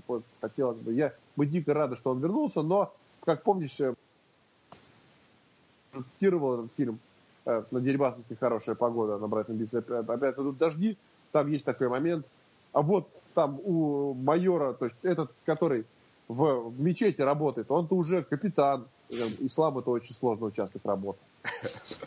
[0.42, 0.94] хотелось бы.
[0.94, 2.92] Я, мы дико рады, что он вернулся, но,
[3.24, 3.94] как помнишь, э,
[5.94, 7.00] цитировал этот фильм
[7.46, 10.98] на Дерибасовске «Хорошая погода», на Брайтон Бич, опять идут дожди,
[11.32, 12.26] там есть такой момент.
[12.74, 15.86] А вот там у майора, то есть этот, который
[16.28, 18.86] в, в мечети работает, он-то уже капитан.
[19.10, 21.20] Ислам это очень сложный участок работы.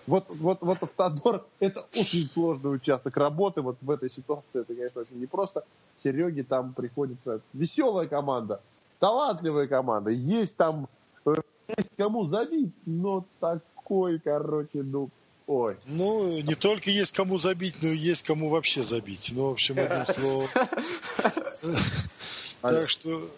[0.07, 3.63] Вот, вот, вот Автодор это очень сложный участок работы.
[3.63, 5.65] Вот в этой ситуации это, конечно, очень непросто.
[6.03, 8.61] Сереге там приходится веселая команда,
[8.99, 10.11] талантливая команда.
[10.11, 10.89] Есть там
[11.25, 11.37] э,
[11.69, 15.09] есть кому забить, но такой, короче, ну,
[15.51, 15.77] Ой.
[15.85, 19.33] Ну, не только есть кому забить, но и есть кому вообще забить.
[19.35, 20.49] Ну, в общем, одним словом.
[22.61, 23.29] Так что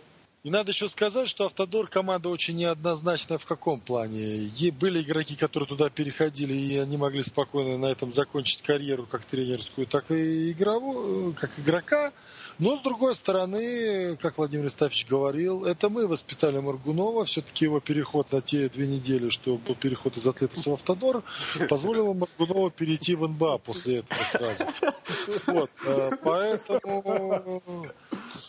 [0.43, 4.51] И надо еще сказать, что Автодор команда очень неоднозначная в каком плане.
[4.79, 9.87] Были игроки, которые туда переходили, и они могли спокойно на этом закончить карьеру как тренерскую,
[9.87, 12.13] так и игровую, как игрока.
[12.63, 17.25] Но, с другой стороны, как Владимир Истафьевич говорил, это мы воспитали Маргунова.
[17.25, 21.25] Все-таки его переход на те две недели, что был переход из Атлетоса в Автодор,
[21.69, 24.65] позволил Маргунову перейти в НБА после этого сразу.
[25.47, 27.63] Вот, э, поэтому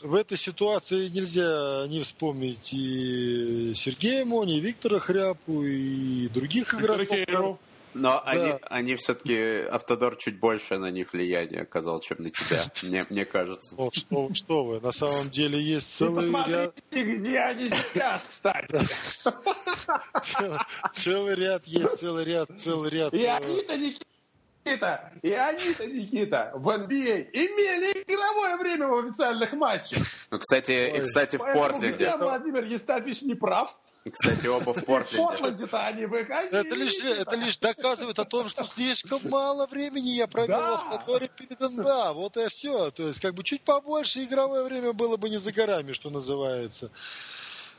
[0.04, 7.58] в этой ситуации нельзя не вспомнить и Сергея Мони, и Виктора Хряпу, и других игроков.
[7.94, 8.20] Но да.
[8.22, 13.26] они, они все-таки, Автодор чуть больше на них влияние оказал, чем на тебя, мне, мне
[13.26, 13.76] кажется.
[13.78, 16.76] О, что, что вы, на самом деле есть целый ряд...
[16.92, 18.78] где они сейчас, кстати.
[20.94, 23.14] Целый ряд есть, целый ряд, целый ряд.
[23.14, 29.54] И э, они-то, Никита, и они-то, Никита, в NBA а имели игровое время в официальных
[29.54, 30.00] матчах.
[30.32, 31.92] Ну, кстати, и, кстати, в Портленде.
[31.92, 33.80] Где Владимир Естатович не прав?
[34.06, 35.24] И, кстати, оба в Портленде.
[35.24, 36.60] В Портленде-то они выходили.
[36.60, 40.78] Это лишь, это лишь доказывает о том, что слишком мало времени я провел да.
[40.78, 42.12] в которой перед НБА.
[42.14, 42.92] Вот и все.
[42.92, 46.92] То есть, как бы чуть побольше игровое время было бы не за горами, что называется.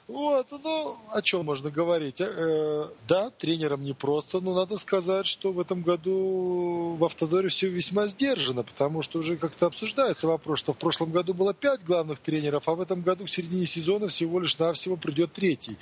[0.07, 2.21] Вот, ну, о чем можно говорить?
[2.21, 8.05] Э, да, тренерам непросто, но надо сказать, что в этом году в Автодоре все весьма
[8.07, 12.69] сдержано, потому что уже как-то обсуждается вопрос, что в прошлом году было пять главных тренеров,
[12.69, 15.79] а в этом году к середине сезона всего лишь навсего придет третий.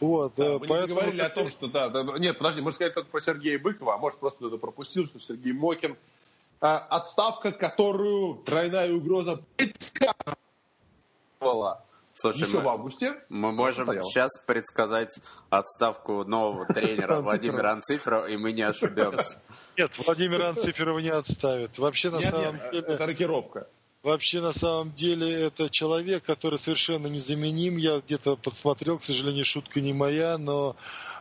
[0.00, 0.86] Вот, да, э, мы поэтому...
[0.86, 3.96] не говорили о том, что да, да, нет, подожди, мы сказали только про Сергея Быкова,
[3.96, 5.98] а может просто кто-то пропустил, что Сергей Мокин
[6.62, 11.84] а, отставка, которую тройная угроза предсказывала
[12.18, 13.14] Слушай, Еще мы, в августе.
[13.28, 14.02] Мы можем стоял.
[14.04, 15.14] сейчас предсказать
[15.50, 19.38] отставку нового тренера Владимира Анциферова, и мы не ошибемся.
[19.76, 21.78] Нет, Владимир Анциферова не отставит.
[21.78, 22.86] Вообще, на самом деле...
[22.88, 23.66] Это рокировка.
[24.02, 27.76] Вообще, на самом деле, это человек, который совершенно незаменим.
[27.76, 30.74] Я где-то подсмотрел, к сожалению, шутка не моя, но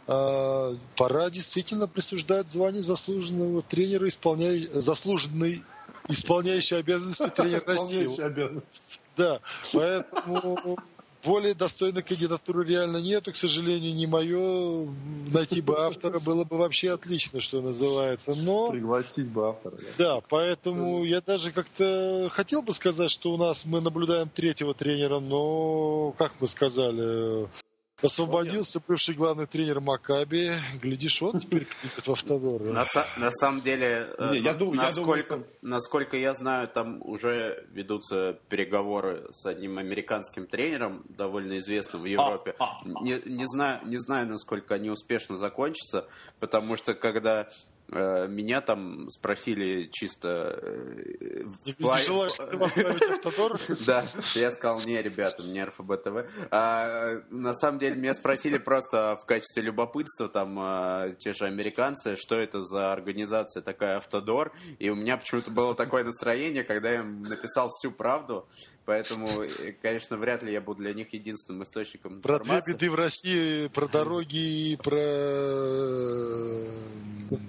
[0.08, 5.63] э, пора действительно присуждать звание заслуженного тренера, исполняй, заслуженный
[6.08, 8.62] исполняющий обязанности тренера России.
[9.17, 9.39] Да,
[9.73, 10.78] поэтому
[11.25, 14.88] более достойной кандидатуры реально нету, к сожалению, не мое.
[15.34, 18.34] Найти бы автора было бы вообще отлично, что называется.
[18.36, 18.69] Но...
[18.69, 19.78] Пригласить бы автора.
[19.97, 24.73] Да, да поэтому я даже как-то хотел бы сказать, что у нас мы наблюдаем третьего
[24.73, 27.47] тренера, но, как мы сказали,
[28.05, 30.51] Освободился бывший главный тренер Макаби.
[30.81, 32.61] Глядишь, он теперь кликает в Автодор.
[32.61, 32.85] На,
[33.17, 35.67] на самом деле, э, Не, я думаю, насколько, я думаю, что...
[35.67, 42.55] насколько я знаю, там уже ведутся переговоры с одним американским тренером, довольно известным в Европе.
[42.59, 43.03] А, а, а.
[43.03, 46.07] Не, не, знаю, не знаю, насколько они успешно закончатся,
[46.39, 47.49] потому что когда
[47.87, 50.59] меня там спросили чисто...
[50.61, 52.01] Э, не, плане...
[52.01, 53.59] не желаешь автодор?
[53.85, 55.91] Да, я сказал, не, ребята, мне РФБ
[56.51, 62.15] А, на самом деле, меня спросили просто в качестве любопытства, там, а, те же американцы,
[62.15, 66.99] что это за организация такая Автодор, и у меня почему-то было такое настроение, когда я
[67.01, 68.47] им написал всю правду,
[68.85, 72.95] Поэтому, э, конечно, вряд ли я буду для них единственным источником Про две беды в
[72.95, 74.95] России, про дороги и про,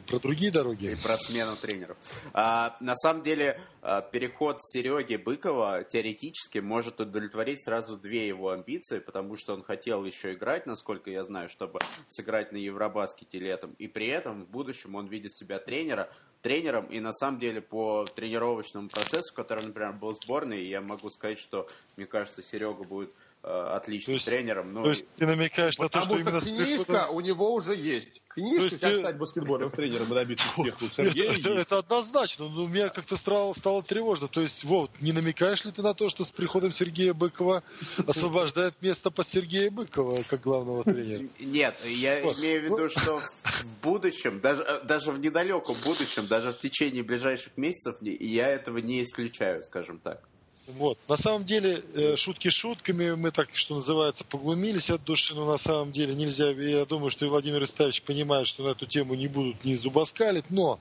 [0.09, 0.93] про другие дороги.
[0.93, 1.99] И про смену тренеров.
[2.33, 9.01] А, на самом деле, а, переход Сереги Быкова теоретически может удовлетворить сразу две его амбиции,
[9.01, 13.75] потому что он хотел еще играть, насколько я знаю, чтобы сыграть на Евробаскете летом.
[13.79, 16.11] И при этом в будущем он видит себя тренера,
[16.43, 21.39] тренером, и на самом деле по тренировочному процессу, который, например, был сборной, я могу сказать,
[21.39, 23.13] что, мне кажется, Серега будет
[23.47, 24.73] отличным то есть, тренером.
[24.73, 28.21] Ну, то есть ты намекаешь на то, что, что именно книжка у него уже есть.
[28.29, 32.67] Книжка, есть, как стать баскетбольным тренером и добиться успеха у Сергея это, это однозначно, но
[32.67, 34.27] мне как-то стало, стало тревожно.
[34.27, 37.63] То есть, вот, не намекаешь ли ты на то, что с приходом Сергея Быкова
[38.07, 41.29] освобождает место под Сергея Быкова как главного тренера?
[41.39, 46.53] Нет, я имею в виду, что в будущем, даже, э, даже в недалеком будущем, даже
[46.53, 50.21] в течение ближайших месяцев, я этого не исключаю, скажем так.
[50.67, 50.99] Вот.
[51.09, 55.59] На самом деле, э, шутки шутками, мы так, что называется, поглумились от души, но на
[55.59, 59.29] самом деле нельзя, я думаю, что и Владимир Истаевич понимает, что на эту тему не
[59.29, 60.81] будут ни зубоскалить, но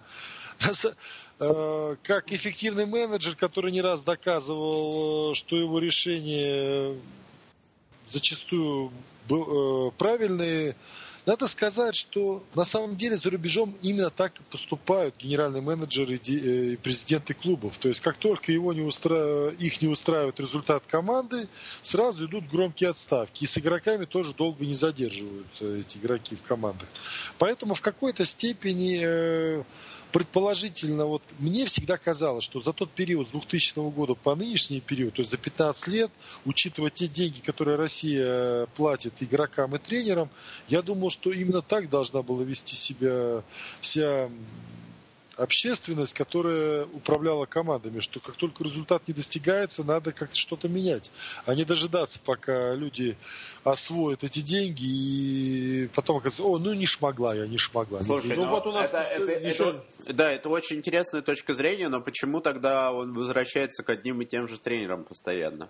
[1.39, 6.95] э, как эффективный менеджер, который не раз доказывал, э, что его решения
[8.07, 8.91] зачастую
[9.97, 10.75] правильные,
[11.25, 16.77] надо сказать, что на самом деле за рубежом именно так поступают генеральные менеджеры э, и
[16.77, 17.77] президенты клубов.
[17.77, 19.49] То есть как только его не устра...
[19.49, 21.47] их не устраивает результат команды,
[21.81, 23.43] сразу идут громкие отставки.
[23.43, 26.87] И с игроками тоже долго не задерживаются эти игроки в командах.
[27.37, 29.63] Поэтому в какой-то степени э,
[30.15, 35.15] предположительно, вот мне всегда казалось, что за тот период с 2000 года по нынешний период,
[35.15, 36.09] то есть за 15 лет,
[36.45, 40.29] учитывая те деньги, которые Россия платит игрокам и тренерам,
[40.69, 43.43] я думал, что именно так должна была вести себя
[43.81, 44.29] вся
[45.37, 51.11] общественность, которая управляла командами, что как только результат не достигается, надо как-то что-то менять,
[51.45, 53.17] а не дожидаться, пока люди
[53.63, 58.01] освоят эти деньги и потом оказывается, о, ну не шмогла я, не шмогла.
[58.03, 59.81] Слушай, ну, вот у нас это, это, еще...
[59.99, 64.25] это, да, это очень интересная точка зрения, но почему тогда он возвращается к одним и
[64.25, 65.69] тем же тренерам постоянно?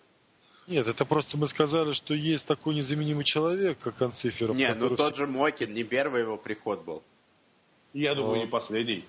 [0.67, 4.55] Нет, это просто мы сказали, что есть такой незаменимый человек, как Анциферов.
[4.57, 7.03] Не, ну тот же Мокин, не первый его приход был.
[7.93, 9.05] Я думаю, не последний.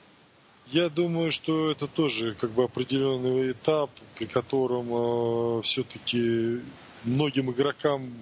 [0.72, 6.60] Я думаю, что это тоже как бы определенный этап, при котором э, все-таки
[7.04, 8.12] многим игрокам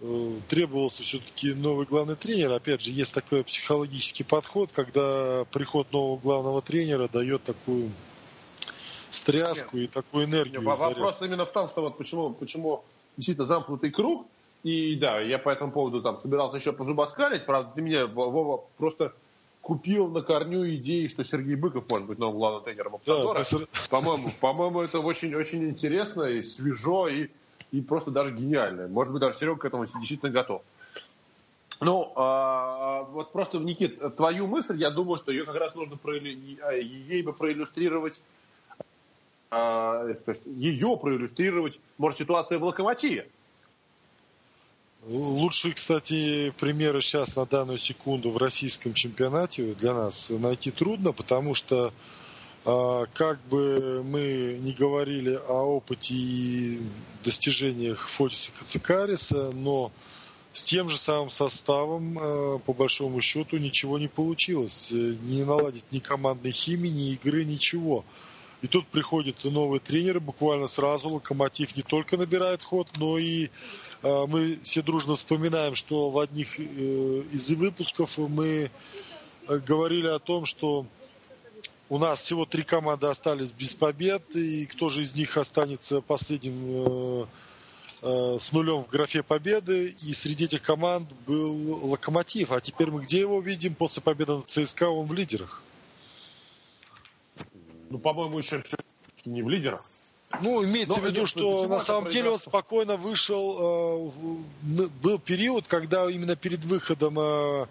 [0.00, 2.52] э, требовался все-таки новый главный тренер.
[2.52, 7.90] Опять же, есть такой психологический подход, когда приход нового главного тренера дает такую
[9.10, 9.90] стряску Нет.
[9.90, 10.62] и такую энергию.
[10.62, 12.82] Нет, вопрос именно в том, что вот почему, почему
[13.18, 14.26] действительно замкнутый круг.
[14.62, 17.44] И да, я по этому поводу там собирался еще позубоскалить.
[17.44, 19.12] Правда, ты меня, Вова, просто
[19.62, 23.44] купил на корню идеи, что Сергей Быков может быть новым главным тренером Автодора.
[23.50, 27.28] Да, по-моему, по-моему, это очень-очень интересно и свежо, и,
[27.70, 28.88] и просто даже гениально.
[28.88, 30.62] Может быть, даже Серега к этому действительно готов.
[31.80, 36.30] Ну, а, вот просто, Никит, твою мысль, я думаю, что ее как раз нужно проиллю...
[36.80, 38.20] ей бы проиллюстрировать,
[39.50, 43.28] а, то есть ее проиллюстрировать, может, ситуация в Локомотиве.
[45.04, 51.54] Лучшие, кстати, примеры сейчас на данную секунду в российском чемпионате для нас найти трудно, потому
[51.54, 51.92] что
[52.64, 56.80] а, как бы мы не говорили о опыте и
[57.24, 59.90] достижениях Фотиса Кацикариса, но
[60.52, 64.92] с тем же самым составом, а, по большому счету, ничего не получилось.
[64.92, 68.04] Не наладить ни командной химии, ни игры, ничего.
[68.62, 73.50] И тут приходит новый тренер, буквально сразу Локомотив не только набирает ход, но и
[74.02, 78.70] э, мы все дружно вспоминаем, что в одних э, из выпусков мы
[79.48, 80.86] э, говорили о том, что
[81.88, 87.26] у нас всего три команды остались без побед, и кто же из них останется последним
[88.00, 92.50] с нулем в графе победы, и среди этих команд был Локомотив.
[92.50, 93.74] А теперь мы где его видим?
[93.74, 95.62] После победы над ЦСКА он в лидерах.
[97.92, 98.62] Ну, по-моему, еще
[99.26, 99.84] не в лидерах.
[100.40, 104.12] Ну, имеется Но, в виду, что на самом деле он спокойно вышел.
[104.62, 107.66] Э, был период, когда именно перед выходом э,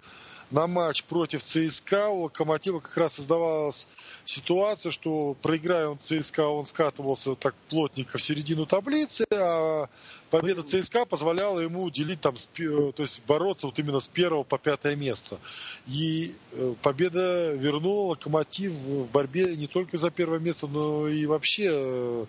[0.52, 3.88] на матч против ЦСКА у Локомотива как раз создавалась
[4.26, 9.88] ситуация, что проиграя он ЦСКА, он скатывался так плотненько в середину таблицы, а
[10.30, 14.96] победа ЦСКА позволяла ему делить там, то есть бороться вот именно с первого по пятое
[14.96, 15.40] место.
[15.88, 21.70] И э, победа вернула Локомотив в борьбе не только за первое место, но и вообще
[21.72, 22.26] э,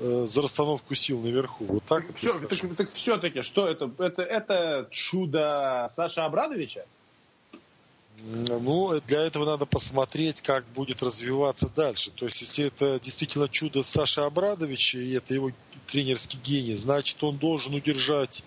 [0.00, 1.66] э, за расстановку сил наверху.
[1.66, 3.90] Вот так, так, все, так, так все-таки, что это?
[3.98, 6.86] Это, это чудо Саши Абрадовича?
[8.18, 12.10] Ну, для этого надо посмотреть, как будет развиваться дальше.
[12.10, 15.50] То есть, если это действительно чудо Саши Абрадовича, и это его
[15.86, 18.42] тренерский гений, значит, он должен удержать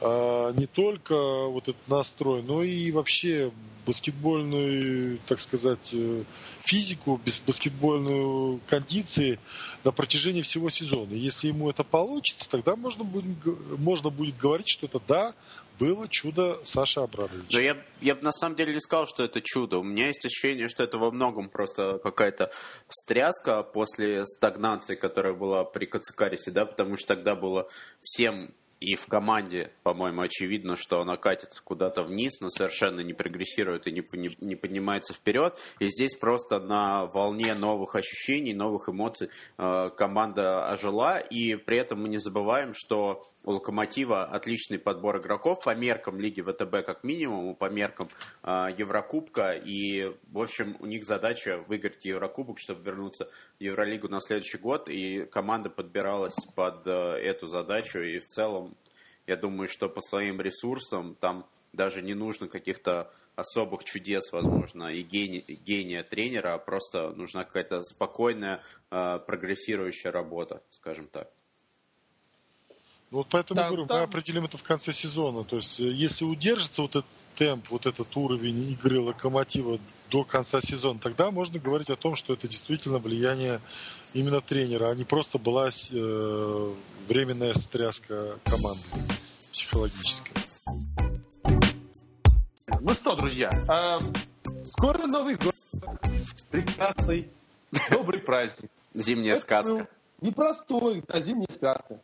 [0.00, 1.14] э, не только
[1.46, 3.52] вот этот настрой, но и вообще
[3.86, 6.24] баскетбольную, так сказать, э,
[6.62, 9.38] физику, баскетбольную кондиции
[9.84, 11.12] на протяжении всего сезона.
[11.12, 13.36] Если ему это получится, тогда можно будет,
[13.78, 15.34] можно будет говорить, что это да,
[15.78, 17.56] было чудо Саши Абрадовича.
[17.56, 19.78] Но я, я бы на самом деле не сказал, что это чудо.
[19.78, 22.50] У меня есть ощущение, что это во многом просто какая-то
[22.88, 27.68] встряска после стагнации, которая была при Кацикарисе, да, потому что тогда было
[28.02, 33.86] всем и в команде, по-моему, очевидно, что она катится куда-то вниз, но совершенно не прогрессирует
[33.86, 35.56] и не, не, не поднимается вперед.
[35.78, 41.18] И здесь просто на волне новых ощущений, новых эмоций э, команда ожила.
[41.18, 46.40] И при этом мы не забываем, что у Локомотива отличный подбор игроков по меркам Лиги
[46.40, 48.08] ВТБ как минимум, по меркам
[48.42, 49.52] э, Еврокубка.
[49.52, 53.28] И, в общем, у них задача выиграть Еврокубок, чтобы вернуться
[53.58, 54.88] в Евролигу на следующий год.
[54.88, 58.00] И команда подбиралась под э, эту задачу.
[58.00, 58.74] И в целом,
[59.26, 65.02] я думаю, что по своим ресурсам там даже не нужно каких-то особых чудес, возможно, и
[65.02, 71.30] гения, гения тренера, а просто нужна какая-то спокойная, э, прогрессирующая работа, скажем так.
[73.14, 73.98] Вот поэтому там, говорю, там...
[73.98, 75.44] мы определим это в конце сезона.
[75.44, 77.06] То есть, э, если удержится вот этот
[77.36, 79.78] темп, вот этот уровень игры локомотива
[80.10, 83.60] до конца сезона, тогда можно говорить о том, что это действительно влияние
[84.14, 86.74] именно тренера, а не просто была э,
[87.08, 88.82] временная стряска команды
[89.52, 90.34] психологическая.
[92.80, 95.54] Ну что, друзья, э, скоро Новый год.
[96.50, 97.28] прекрасный,
[97.92, 98.72] добрый праздник.
[98.92, 99.88] Зимняя Это сказка.
[100.20, 102.00] Непростой, а зимняя сказка.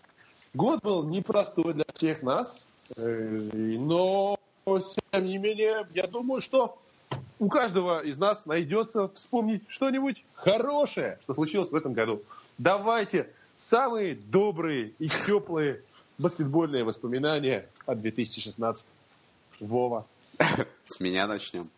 [0.53, 3.39] Год был непростой для всех нас, э,
[3.79, 6.77] но, тем не менее, я думаю, что
[7.39, 12.23] у каждого из нас найдется вспомнить что-нибудь хорошее, что случилось в этом году.
[12.59, 15.83] Давайте самые добрые и теплые
[16.19, 18.87] баскетбольные воспоминания от 2016.
[19.61, 20.07] Вова.
[20.85, 21.71] С меня начнем.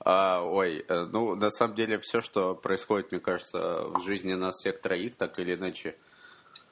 [0.00, 4.56] А, ой, э, ну, на самом деле, все, что происходит, мне кажется, в жизни нас
[4.56, 5.96] всех троих, так или иначе,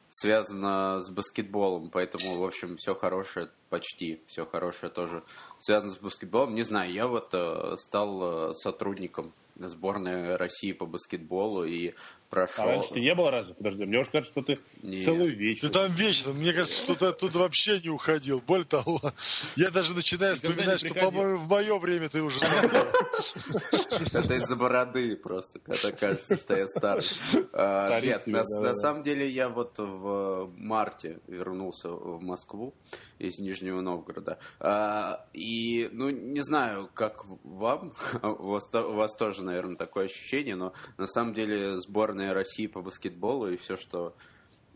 [0.09, 5.23] связано с баскетболом, поэтому, в общем, все хорошее, почти все хорошее тоже
[5.59, 6.55] связано с баскетболом.
[6.55, 11.95] Не знаю, я вот э, стал э, сотрудником сборной России по баскетболу и
[12.29, 12.65] прошел...
[12.65, 13.55] А раньше ты не был разве?
[13.55, 15.05] Подожди, мне уже кажется, что ты Нет.
[15.05, 15.73] целую вечность.
[15.73, 16.33] Ты там вечно.
[16.33, 18.43] Мне кажется, что ты оттуда вообще не уходил.
[18.47, 19.01] Более того,
[19.57, 25.59] я даже начинаю вспоминать, что, по-моему, в мое время ты уже Это из-за бороды просто,
[25.61, 27.05] когда кажется, что я старый.
[27.53, 32.75] А, нет, на самом деле я вот в марте вернулся в Москву
[33.19, 34.39] из Нижнего Новгорода.
[34.61, 41.07] А, и, ну, не знаю, как вам, у вас тоже, наверное, такое ощущение, но на
[41.07, 44.15] самом деле сборная сборная России по баскетболу и все, что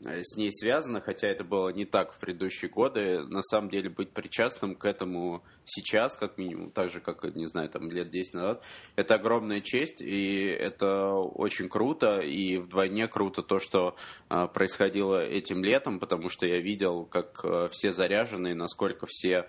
[0.05, 3.89] э, с ней связано, хотя это было не так в предыдущие годы, на самом деле
[3.89, 8.35] быть причастным к этому сейчас, как минимум, так же, как, не знаю, там лет 10
[8.35, 8.63] назад,
[8.97, 13.97] это огромная честь, и это очень круто, и вдвойне круто то, что
[14.29, 19.49] э, происходило этим летом, потому что я видел, как э, все заряжены, насколько все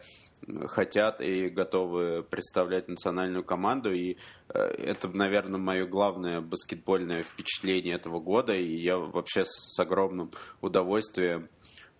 [0.67, 3.93] хотят и готовы представлять национальную команду.
[3.93, 4.17] И
[4.49, 8.55] э, это, наверное, мое главное баскетбольное впечатление этого года.
[8.55, 10.31] И я вообще с огромным
[10.61, 11.49] удовольствием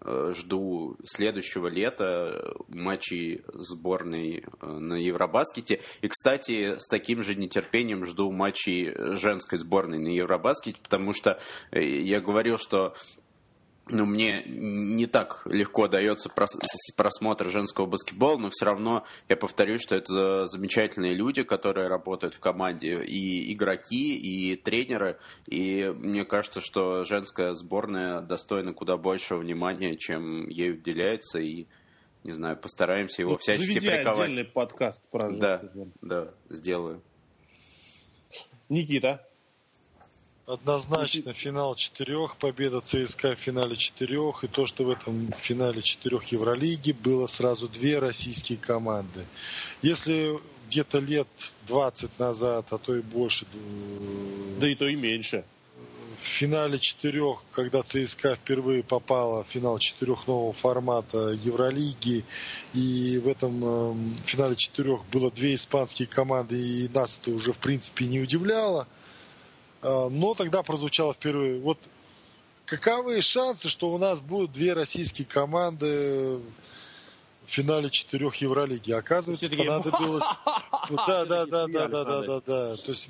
[0.02, 5.82] э, жду следующего лета матчей сборной э, на Евробаскете.
[6.02, 11.40] И, кстати, с таким же нетерпением жду матчей женской сборной на Евробаскете, потому что
[11.72, 12.96] я говорил, что
[13.92, 16.30] ну, мне не так легко дается
[16.96, 22.40] просмотр женского баскетбола, но все равно я повторюсь, что это замечательные люди, которые работают в
[22.40, 29.98] команде, и игроки, и тренеры, и мне кажется, что женская сборная достойна куда большего внимания,
[29.98, 31.68] чем ей уделяется, и
[32.24, 34.20] не знаю, постараемся его ну, всячески приковать.
[34.20, 35.64] отдельный подкаст про Да,
[36.02, 37.02] да, сделаю.
[38.70, 39.28] Никита.
[40.48, 46.26] Однозначно финал четырех, победа ЦСКА в финале четырех, и то, что в этом финале четырех
[46.26, 49.26] Евролиги было сразу две российские команды.
[49.84, 51.28] Если где-то лет
[51.68, 53.46] 20 назад, а то и больше...
[54.60, 55.46] Да и то и меньше.
[56.22, 62.26] В финале четырех, когда ЦСКА впервые попала в финал четырех нового формата Евролиги,
[62.74, 67.58] и в этом э, финале четырех было две испанские команды, и нас это уже в
[67.60, 68.88] принципе не удивляло–
[69.82, 71.60] но тогда прозвучало впервые.
[71.60, 71.78] Вот
[72.66, 76.40] каковы шансы, что у нас будут две российские команды
[77.46, 78.92] в финале четырех Евролиги?
[78.92, 80.24] Оказывается, понадобилось...
[80.90, 82.76] Да, да, да, да, да, да, да, да.
[82.76, 83.10] То есть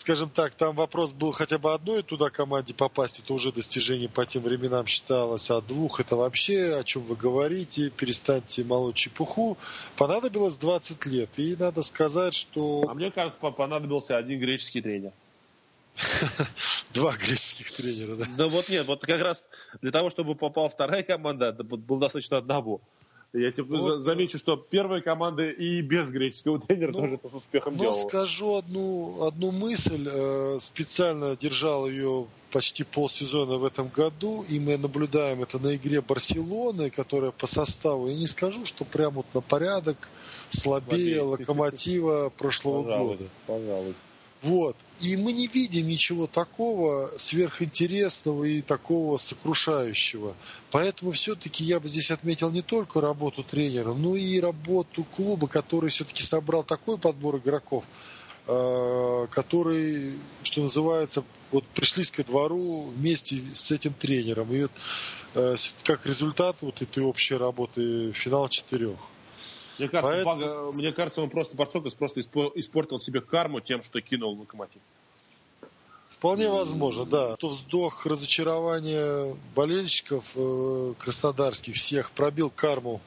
[0.00, 4.24] скажем так, там вопрос был хотя бы одной туда команде попасть, это уже достижение по
[4.24, 9.56] тем временам считалось, а двух это вообще, о чем вы говорите, перестаньте молоть чепуху.
[9.96, 12.84] Понадобилось 20 лет, и надо сказать, что...
[12.88, 15.12] А мне кажется, понадобился один греческий тренер.
[16.94, 18.24] Два греческих тренера, да?
[18.36, 19.46] Да вот нет, вот как раз
[19.80, 22.80] для того, чтобы попала вторая команда, было достаточно одного.
[23.32, 27.34] Я тебе вот, замечу, что первая команда и без греческого тренера ну, тоже это с
[27.34, 28.08] успехом но делала.
[28.08, 30.08] скажу одну, одну мысль.
[30.10, 36.00] Э, специально держал ее почти полсезона в этом году, и мы наблюдаем это на игре
[36.00, 40.08] Барселоны, которая по составу, я не скажу, что прям вот на порядок
[40.48, 43.24] слабее, слабее локомотива прошлого пожалуй, года.
[43.46, 43.94] Пожалуй.
[44.42, 44.74] Вот.
[45.00, 50.34] И мы не видим ничего такого сверхинтересного и такого сокрушающего.
[50.70, 55.90] Поэтому все-таки я бы здесь отметил не только работу тренера, но и работу клуба, который
[55.90, 57.84] все-таки собрал такой подбор игроков,
[58.46, 61.22] э, который, что называется,
[61.52, 64.52] вот пришлись ко двору вместе с этим тренером.
[64.52, 64.72] И вот,
[65.34, 68.96] э, как результат вот этой общей работы финал четырех.
[69.80, 70.72] Мне кажется, Поэтому...
[70.72, 74.82] мне кажется, он просто Барцокас просто испортил себе карму тем, что кинул локомотив.
[76.10, 77.36] Вполне возможно, да.
[77.36, 83.00] То вздох разочарования болельщиков э, краснодарских всех пробил карму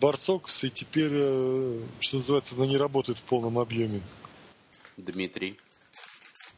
[0.00, 4.00] Барцокас, и теперь, э, что называется, она не работает в полном объеме.
[4.96, 5.58] Дмитрий.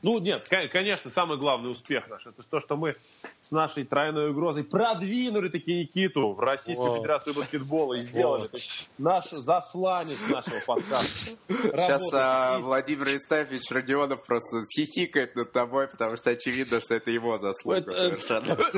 [0.02, 2.96] Ну, нет, конечно, самый главный успех наш, это то, что мы
[3.40, 6.98] с нашей тройной угрозой продвинули таки Никиту в Российскую вот.
[6.98, 8.60] Федерацию баскетбола и сделали вот.
[8.98, 11.36] наш засланец нашего подкаста.
[11.48, 17.38] Сейчас а, Владимир Истафьевич Родионов просто хихикает над тобой, потому что очевидно, что это его
[17.38, 18.56] заслуга совершенно.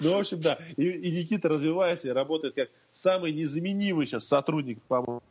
[0.00, 0.58] Ну, в общем, да.
[0.76, 5.22] И, и Никита развивается и работает как самый незаменимый сейчас сотрудник, по-моему,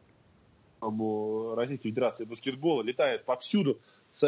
[1.55, 3.79] Российской Федерации баскетбола, летает повсюду.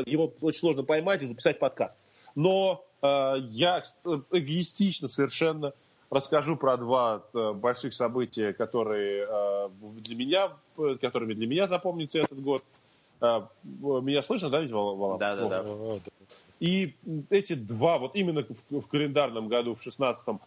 [0.05, 1.97] Его очень сложно поймать и записать подкаст.
[2.35, 3.07] Но э,
[3.49, 5.73] я эгоистично совершенно
[6.09, 9.69] расскажу про два э, больших события, которые э,
[10.01, 10.51] для меня,
[11.01, 12.63] которыми для меня запомнится этот год.
[13.21, 13.41] Э,
[13.73, 15.17] меня слышно, да, ведь, Вала?
[15.17, 15.65] Да, да, да.
[16.59, 16.95] И
[17.29, 20.39] эти два, вот именно в, в календарном году, в 16-м,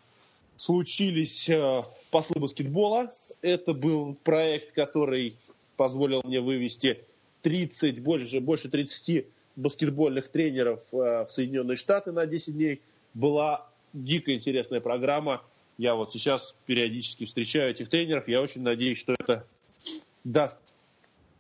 [0.57, 3.13] случились э, послы баскетбола.
[3.43, 5.37] Это был проект, который
[5.81, 7.07] позволил мне вывести
[7.41, 9.25] 30, больше, больше 30
[9.57, 12.83] баскетбольных тренеров э, в Соединенные Штаты на 10 дней.
[13.15, 15.43] Была дико интересная программа.
[15.79, 18.29] Я вот сейчас периодически встречаю этих тренеров.
[18.29, 19.47] Я очень надеюсь, что это
[20.23, 20.59] даст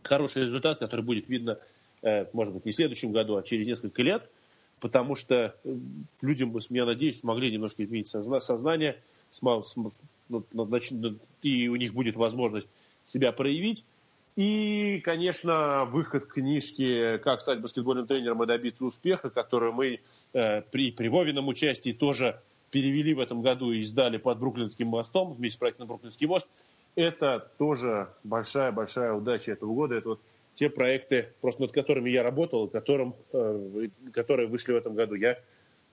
[0.04, 1.58] хороший результат, который будет видно,
[2.00, 4.26] э, может быть, не в следующем году, а через несколько лет,
[4.80, 5.76] потому что э,
[6.22, 9.02] людям, я надеюсь, смогли немножко изменить сознание,
[11.42, 12.70] и у них будет возможность
[13.04, 13.84] себя проявить.
[14.40, 20.00] И, конечно, выход книжки «Как стать баскетбольным тренером и добиться успеха», которую мы
[20.32, 25.34] э, при, при Вовином участии тоже перевели в этом году и издали под Бруклинским мостом,
[25.34, 26.48] вместе с проектом «Бруклинский мост».
[26.94, 29.96] Это тоже большая-большая удача этого года.
[29.96, 30.20] Это вот
[30.54, 35.16] те проекты, просто над которыми я работал, которым, э, которые вышли в этом году.
[35.16, 35.38] Я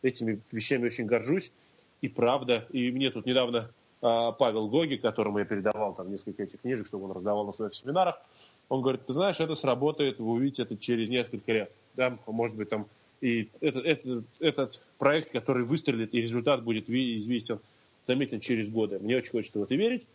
[0.04, 1.52] этими вещами очень горжусь.
[2.00, 3.70] И правда, и мне тут недавно
[4.00, 8.22] Павел Гоги, которому я передавал там несколько этих книжек, чтобы он раздавал на своих семинарах,
[8.70, 11.72] он говорит, ты знаешь, это сработает, вы увидите это через несколько лет.
[11.96, 12.86] Да, может быть, там
[13.22, 17.60] и этот, этот, этот проект, который выстрелит, и результат будет известен,
[18.06, 19.00] заметен через годы.
[19.00, 20.06] Мне очень хочется в это верить.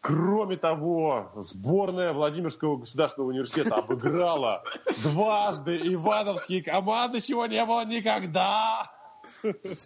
[0.00, 4.62] Кроме того, сборная Владимирского государственного университета обыграла
[5.02, 8.92] дважды ивановские команды, чего не было никогда.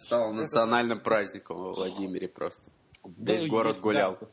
[0.05, 2.69] Стал национальным праздником во Владимире просто.
[3.17, 4.17] Весь город гулял.
[4.19, 4.27] Да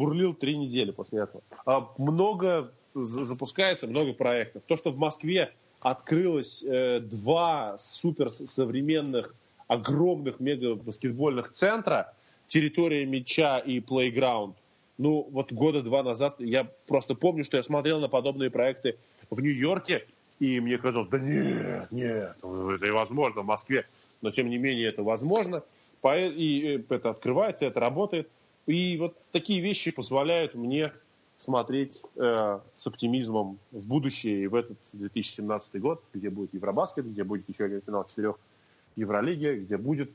[0.00, 1.42] бурлил три недели после этого.
[1.66, 4.62] А много запускается, много проектов.
[4.66, 9.34] То, что в Москве открылось э, два суперсовременных,
[9.68, 12.14] огромных мега-баскетбольных центра,
[12.46, 14.56] территория мяча и плейграунд,
[14.98, 18.96] ну, вот года два назад я просто помню, что я смотрел на подобные проекты
[19.30, 20.06] в Нью-Йорке,
[20.40, 23.86] и мне казалось, да нет, нет, это невозможно в Москве.
[24.22, 25.62] Но, тем не менее, это возможно.
[26.04, 28.28] И это открывается, это работает.
[28.66, 30.92] И вот такие вещи позволяют мне
[31.38, 37.24] смотреть э, с оптимизмом в будущее и в этот 2017 год, где будет Евробаскет, где
[37.24, 38.36] будет еще один финал четырех
[38.96, 40.10] Евролиги, где будет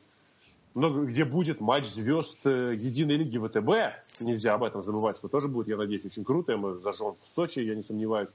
[0.76, 4.22] много, где будет матч звезд э, единой лиги ВТБ.
[4.22, 6.56] Нельзя об этом забывать, что тоже будет, я надеюсь, очень круто.
[6.58, 8.30] Мы зажжем в Сочи, я не сомневаюсь.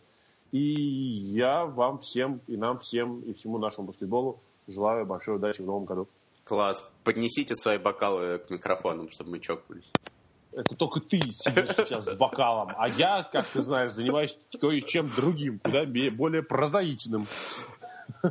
[0.50, 5.66] И я вам всем, и нам всем, и всему нашему баскетболу желаю большой удачи в
[5.66, 6.08] новом году.
[6.50, 6.82] Класс.
[7.04, 9.88] Поднесите свои бокалы к микрофонам, чтобы мы чокнулись.
[10.50, 15.60] Это только ты сидишь сейчас с бокалом, а я, как ты знаешь, занимаюсь кое-чем другим,
[15.60, 17.24] куда более прозаичным.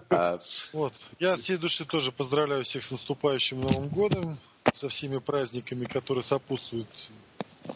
[0.10, 0.38] А,
[0.74, 0.94] вот.
[1.18, 4.38] Я от всей души тоже поздравляю всех с наступающим Новым годом,
[4.74, 6.88] со всеми праздниками, которые сопутствуют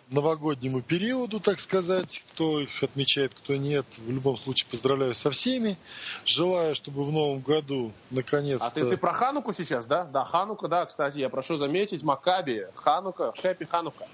[0.09, 2.23] новогоднему периоду, так сказать.
[2.33, 3.85] Кто их отмечает, кто нет.
[3.97, 5.77] В любом случае поздравляю со всеми.
[6.25, 8.67] Желаю, чтобы в новом году наконец-то...
[8.67, 10.05] А ты, ты про Хануку сейчас, да?
[10.05, 14.07] Да, Ханука, да, кстати, я прошу заметить, Макаби, Ханука, Хэппи Ханука.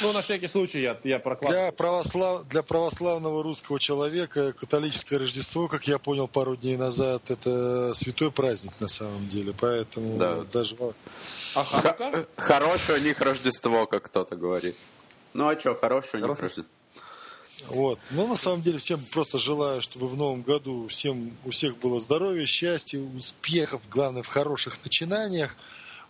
[0.00, 1.66] Ну, на всякий случай я, я прокладываю.
[1.66, 2.48] Для, православ...
[2.48, 8.72] для православного русского человека католическое Рождество, как я понял пару дней назад, это святой праздник
[8.80, 9.52] на самом деле.
[9.58, 10.44] Поэтому да.
[10.52, 10.76] даже...
[11.54, 14.76] А Х- хорошее у них Рождество, как кто-то говорит.
[15.34, 16.64] Ну а что, хорошее у них Рождество.
[17.66, 17.98] Вот.
[18.10, 22.00] Но на самом деле всем просто желаю, чтобы в новом году всем, у всех было
[22.00, 25.56] здоровья, счастья, успехов, главное, в хороших начинаниях.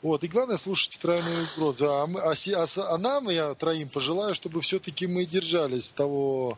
[0.02, 0.22] Вот.
[0.22, 1.92] И главное, слушайте тройную угрозу.
[1.92, 6.56] А, мы, а, а, а нам, я троим пожелаю, чтобы все-таки мы держались того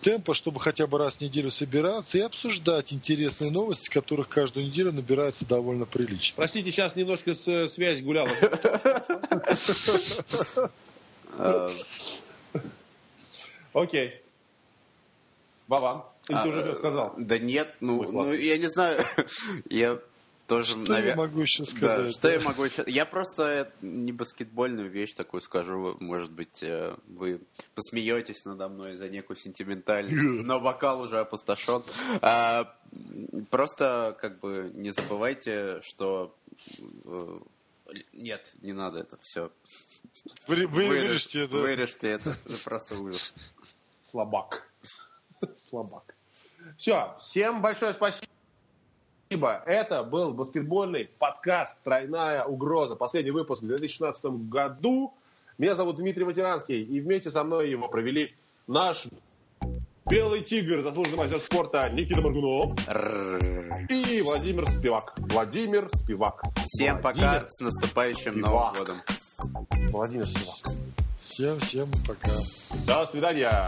[0.00, 4.92] темпа, чтобы хотя бы раз в неделю собираться и обсуждать интересные новости, которых каждую неделю
[4.92, 6.36] набирается довольно прилично.
[6.36, 8.30] Простите, сейчас немножко с, связь гуляла.
[13.72, 14.20] Окей.
[15.68, 17.14] Вован, ты уже все сказал.
[17.16, 19.04] Да нет, ну, ну я не знаю.
[19.70, 20.00] Я
[20.50, 21.10] тоже, что навер...
[21.10, 22.06] я могу еще сказать?
[22.06, 22.82] Да, что я могу еще...
[22.88, 25.96] Я просто не баскетбольную вещь такую скажу.
[26.00, 27.40] Может быть, э, вы
[27.76, 31.84] посмеетесь надо мной за некую сентиментальность, но бокал уже опустошен.
[32.20, 32.74] А,
[33.50, 36.36] просто, как бы, не забывайте, что...
[37.04, 37.38] Э,
[38.12, 39.52] нет, не надо это все.
[40.48, 41.54] Вы, вы, вырежьте это.
[41.54, 42.30] Вырежьте это.
[42.30, 43.34] Это просто ужас.
[44.02, 44.68] Слабак.
[45.54, 46.16] Слабак.
[46.76, 47.92] Все, всем большое
[49.30, 49.62] спасибо.
[49.64, 52.96] Это был баскетбольный подкаст «Тройная угроза».
[52.96, 55.14] Последний выпуск в 2016 году.
[55.56, 56.82] Меня зовут Дмитрий Матеранский.
[56.82, 58.34] И вместе со мной его провели
[58.66, 59.06] наш
[60.06, 62.76] белый тигр, заслуженный мастер спорта Никита Маргунов
[63.88, 65.14] и Владимир Спивак.
[65.16, 66.42] Владимир Спивак.
[66.64, 68.40] Всем пока, с наступающим.
[68.40, 68.96] Новым годом.
[69.92, 70.76] Владимир Спивак.
[71.16, 72.32] Всем-всем пока.
[72.84, 73.62] До свидания.